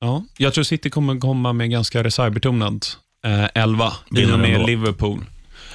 [0.00, 2.86] Ja, jag tror City kommer komma med ganska reservbetonad
[3.24, 4.66] eh, elva i och med.
[4.66, 5.24] Liverpool.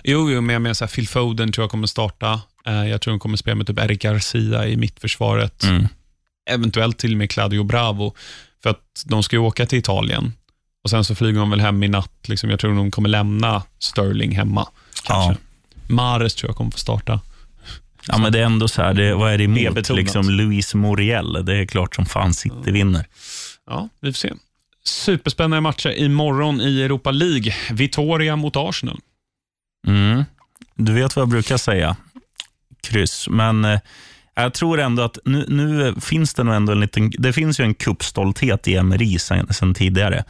[0.03, 2.41] Jo, jo men med så här, Phil Foden tror jag kommer starta.
[2.65, 5.63] Eh, jag tror de kommer spela med typ Eric Garcia i mittförsvaret.
[5.63, 5.87] Mm.
[6.49, 8.15] Eventuellt till och med Claudio Bravo.
[8.63, 10.33] För att de ska ju åka till Italien.
[10.83, 12.27] Och Sen så flyger de väl hem i natt.
[12.27, 12.49] Liksom.
[12.49, 14.67] Jag tror de kommer lämna Sterling hemma.
[15.03, 15.41] Kanske.
[15.89, 17.21] Mares tror jag kommer få starta.
[18.07, 19.57] Ja, men det är ändå så här, det, vad är det emot?
[19.97, 23.05] Liksom Luis Muriel, det är klart som fan City vinner.
[23.69, 24.33] Ja, vi får se.
[24.83, 27.53] Superspännande matcher imorgon i Europa League.
[27.71, 28.99] Vitoria mot Arsenal.
[29.87, 30.23] Mm.
[30.75, 31.95] Du vet vad jag brukar säga,
[32.83, 33.27] kryss.
[33.29, 33.79] Men eh,
[34.35, 37.11] jag tror ändå att nu, nu finns det nog ändå en liten...
[37.17, 40.23] Det finns ju en kuppstolthet i Emery sen, sen tidigare.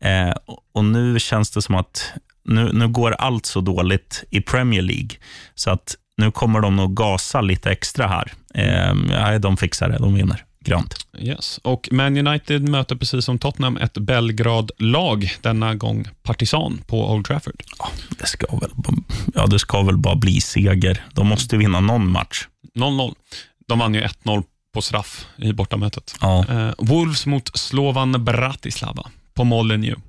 [0.00, 2.12] Eh, och- och nu känns det som att
[2.48, 5.10] nu, nu går allt så dåligt i Premier League,
[5.54, 8.32] så att nu kommer de nog gasa lite extra här.
[8.54, 10.44] Eh, de fixar det, de vinner.
[10.60, 10.94] Grönt.
[11.18, 11.60] Yes.
[11.62, 17.62] Och Man United möter precis som Tottenham ett Belgrad-lag, denna gång Partisan på Old Trafford.
[18.18, 18.70] Det ska väl,
[19.34, 21.04] ja, det ska väl bara bli seger.
[21.14, 22.46] De måste vinna någon match.
[22.74, 23.14] 0-0.
[23.68, 24.44] De vann ju 1-0
[24.74, 26.14] på straff i bortamötet.
[26.20, 26.44] Ja.
[26.48, 30.02] Eh, Wolves mot Slovan Bratislava på Molineux.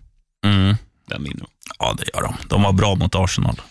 [0.45, 0.75] Mm.
[1.07, 1.47] Den vinner de.
[1.79, 2.35] Ja, det gör de.
[2.47, 3.61] De var bra mot Arsenal.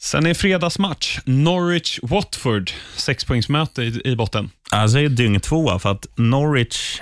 [0.00, 2.70] Sen är fredagsmatch Norwich-Watford.
[2.96, 4.50] Sexpoängsmöte i, i botten.
[4.70, 7.00] Jag säger dyng tvåa för att Norwich,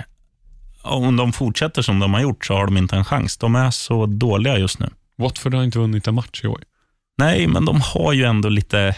[0.81, 3.37] om de fortsätter som de har gjort så har de inte en chans.
[3.37, 4.89] De är så dåliga just nu.
[5.17, 6.63] Watford har inte vunnit en match i år.
[7.17, 8.95] Nej, men de har ju ändå lite...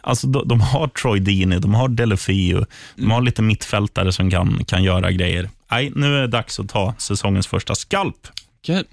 [0.00, 2.64] Alltså de, de har Troy Deeney, de har Delefeu,
[2.96, 5.50] de har lite mittfältare som kan, kan göra grejer.
[5.70, 8.28] Nej, nu är det dags att ta säsongens första skalp.
[8.62, 8.84] Okej.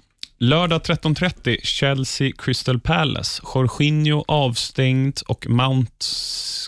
[0.42, 3.42] Lördag 13.30, Chelsea Crystal Palace.
[3.54, 5.92] Jorginho avstängd och Mount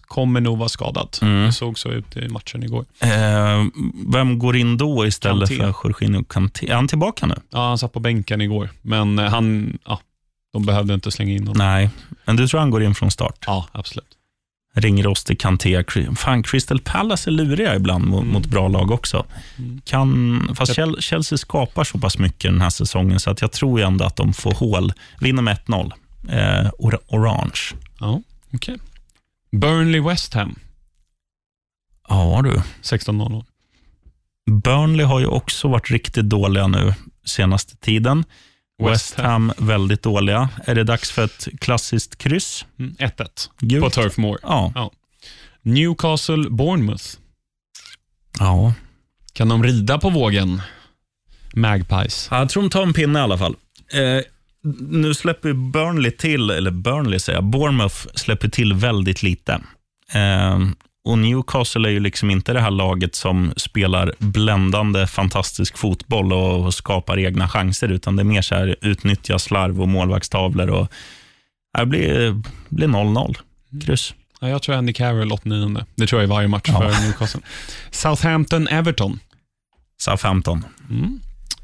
[0.00, 1.18] kommer nog vara skadad.
[1.22, 1.46] Mm.
[1.46, 2.84] Det såg så ut i matchen igår.
[3.00, 3.64] Eh,
[4.12, 5.72] vem går in då istället Kanté.
[5.72, 6.70] för Jorginho Kanté?
[6.70, 7.34] Är han tillbaka nu?
[7.50, 10.00] Ja, han satt på bänken igår, men eh, han, ja,
[10.52, 11.66] de behövde inte slänga in honom.
[11.66, 11.90] Nej,
[12.24, 13.44] men du tror han går in från start?
[13.46, 14.06] Ja, absolut.
[14.74, 15.82] Ringrostig Kanté.
[15.82, 18.32] Cri- Fan, Crystal Palace är luriga ibland mot, Mm.
[18.32, 19.26] mot bra lag också.
[19.84, 23.86] Kan, fast Chelsea skapar så pass mycket den här säsongen så att jag tror ju
[23.86, 24.92] ändå att de får hål.
[25.20, 25.92] Vinner med 1-0.
[26.28, 27.60] Eh, or- orange.
[28.00, 28.20] Ja,
[28.54, 28.76] okej.
[29.56, 30.54] Burnley West Ham,
[32.08, 32.62] Ja du.
[32.82, 33.44] 16.00.
[34.50, 36.94] Burnley har ju också varit riktigt dåliga nu
[37.24, 38.24] senaste tiden.
[38.82, 40.48] West Ham väldigt dåliga.
[40.66, 42.66] Är det dags för ett klassiskt kryss?
[42.78, 43.84] Mm, 1-1 Gult.
[43.84, 44.38] på Turf Moor.
[44.42, 44.90] Ja.
[45.62, 47.04] Newcastle Bournemouth.
[48.38, 48.74] ja.
[49.32, 50.62] Kan de rida på vågen?
[51.54, 52.28] Magpies.
[52.30, 53.56] Jag tror de tar en pinne i alla fall.
[53.92, 54.20] Eh,
[54.80, 59.52] nu släpper Burnley till, eller Burnley säger jag, Bournemouth släpper till väldigt lite.
[60.12, 60.58] Eh,
[61.04, 66.74] och Newcastle är ju liksom inte det här laget som spelar bländande, fantastisk fotboll och
[66.74, 70.70] skapar egna chanser, utan det är mer så här utnyttja slarv och målvaktstavlor.
[70.70, 70.88] Och,
[71.78, 73.36] det blir blir 0-0.
[73.86, 74.14] Kryss.
[74.40, 75.84] Ja, jag tror Andy Carroll 89.
[75.94, 76.80] Det tror jag i varje match Ja.
[76.80, 77.40] för Newcastle.
[77.90, 79.18] Southampton-Everton.
[79.98, 80.64] Southampton.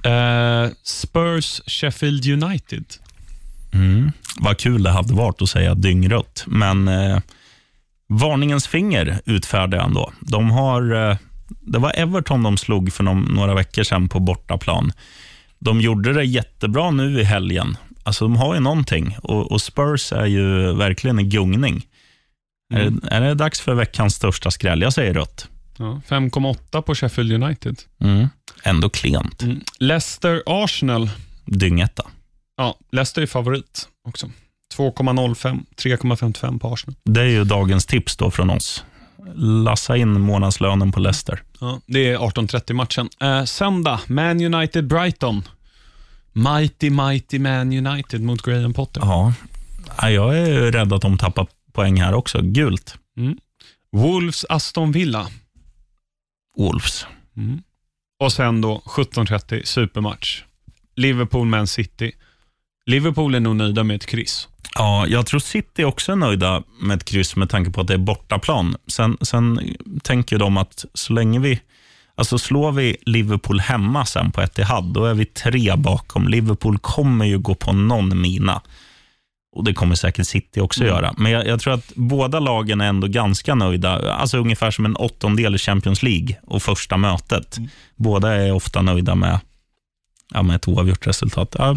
[0.03, 2.84] Eh, Spurs Sheffield United.
[3.72, 4.12] Mm.
[4.36, 7.18] Vad kul det hade varit att säga dyngrött, men eh,
[8.09, 10.13] varningens finger utfärdade han då.
[10.21, 11.17] De har, eh,
[11.49, 14.93] det var Everton de slog för några veckor sedan på bortaplan.
[15.59, 17.77] De gjorde det jättebra nu i helgen.
[18.03, 21.87] Alltså, de har ju någonting och, och Spurs är ju verkligen en gungning.
[22.75, 22.87] Mm.
[22.87, 24.83] Är, det, är det dags för veckans största skräll?
[24.83, 25.49] Jag säger rött.
[25.79, 27.83] Ja, 5,8 på Sheffield United.
[28.01, 28.29] Mm.
[28.63, 29.43] Ändå klent.
[29.43, 29.61] Mm.
[29.81, 31.11] Leicester-Arsenal.
[31.45, 32.07] Dyngetta.
[32.57, 34.31] Ja, Leicester är favorit också.
[34.79, 36.95] 2,05, 3,55 på Arsenal.
[37.05, 38.85] Det är ju dagens tips då från oss.
[39.35, 41.43] Lassa in månadslönen på Leicester.
[41.61, 43.09] Ja, det är 18.30-matchen.
[43.20, 45.43] Eh, söndag, Man United-Brighton.
[46.33, 49.01] Mighty, mighty Man United mot Graham Potter.
[49.05, 49.33] Ja,
[50.01, 52.41] Ja, jag är rädd att de tappar poäng här också.
[52.43, 52.95] Gult.
[53.93, 55.26] Wolves-Aston Villa.
[56.57, 57.07] Wolves.
[58.20, 60.43] Och sen då 17.30, supermatch.
[60.97, 62.12] Liverpool-Man City.
[62.87, 64.49] Liverpool är nog nöjda med ett kryss.
[64.79, 67.95] Ja, jag tror City också är nöjda med ett kryss med tanke på att det
[67.95, 68.76] är bortaplan.
[68.87, 69.61] Sen, sen
[70.03, 71.61] tänker de att så länge vi
[72.14, 76.29] Alltså slår vi Liverpool hemma sen på Etihad, då är vi tre bakom.
[76.29, 78.62] Liverpool kommer ju gå på någon mina.
[79.57, 81.14] Och Det kommer säkert City också göra.
[81.16, 84.12] Men jag, jag tror att båda lagen är ändå ganska nöjda.
[84.12, 87.59] Alltså ungefär som en åttondel i Champions League och första mötet.
[87.97, 89.41] Båda är ofta nöjda med,
[90.35, 91.57] ja, med ett oavgjort resultat.
[91.59, 91.76] Ja,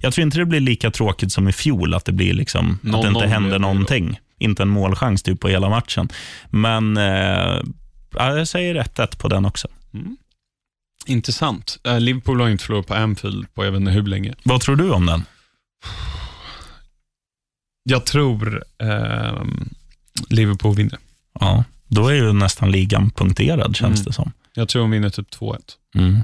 [0.00, 2.82] jag tror inte det blir lika tråkigt som i fjol, att det, blir liksom, att
[2.82, 4.20] det 0-0 inte blev händer någonting.
[4.38, 6.08] Inte en målchans typ på hela matchen.
[6.50, 7.62] Men eh,
[8.14, 9.68] ja, jag säger 1-1 på den också.
[11.06, 11.78] Intressant.
[11.84, 14.34] Eh, Liverpool har inte förlorat på Anfield på jag vet inte hur länge.
[14.42, 15.24] Vad tror du om den?
[17.82, 19.68] Jag tror ehm,
[20.28, 20.98] Liverpool vinner.
[21.40, 24.04] Ja, då är ju nästan ligan punkterad, känns Mm.
[24.04, 24.32] det som.
[24.54, 25.58] Jag tror de vinner typ 2-1.
[25.94, 26.18] Mm.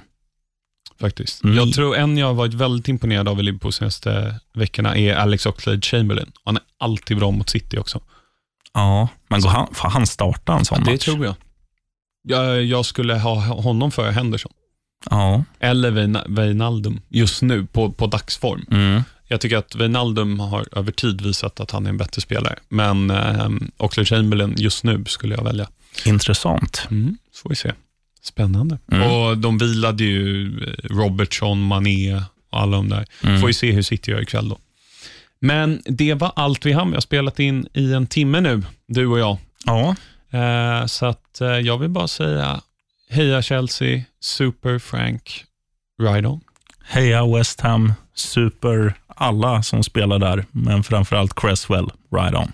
[1.01, 1.45] Faktiskt.
[1.45, 1.57] Mm.
[1.57, 5.47] Jag tror en jag har varit väldigt imponerad av i Liverpool senaste veckorna är Alex
[5.47, 6.33] Oxlade-Chamberlain.
[6.45, 8.01] Han är alltid bra mot City också.
[8.75, 11.05] Ja, men går han, får han starta en sån det match?
[11.05, 11.35] tror jag.
[12.23, 12.65] jag.
[12.65, 14.53] Jag skulle ha honom före Henderson.
[15.11, 15.45] Ja.
[15.61, 15.91] Eller
[16.29, 18.67] Wijnaldum just nu på, på dagsform.
[18.71, 19.03] Mm.
[19.29, 22.59] Jag tycker att Wijnaldum har över tid visat att han är en bättre spelare.
[22.69, 25.69] Men eh, Oxlade-Chamberlain just nu skulle jag välja.
[26.05, 26.87] Intressant.
[26.91, 27.73] Mm, så får vi se.
[28.27, 28.79] Spännande.
[28.93, 29.11] Mm.
[29.13, 32.15] Och de vilade ju eh, Robertson, Mané
[32.51, 33.07] och alla de där.
[33.23, 33.41] Mm.
[33.41, 34.59] Får vi se hur City gör ikväll då.
[35.41, 36.89] Men det var allt vi hann.
[36.89, 39.39] Vi har spelat in i en timme nu, du och jag.
[39.65, 39.95] Ja,
[40.33, 42.61] Eh, så att eh, jag vill bara säga
[43.11, 45.45] heja Chelsea, super Frank,
[46.03, 46.41] ride on.
[46.85, 52.53] heja West Ham, super alla som spelar där, men framförallt Cresswell, right on.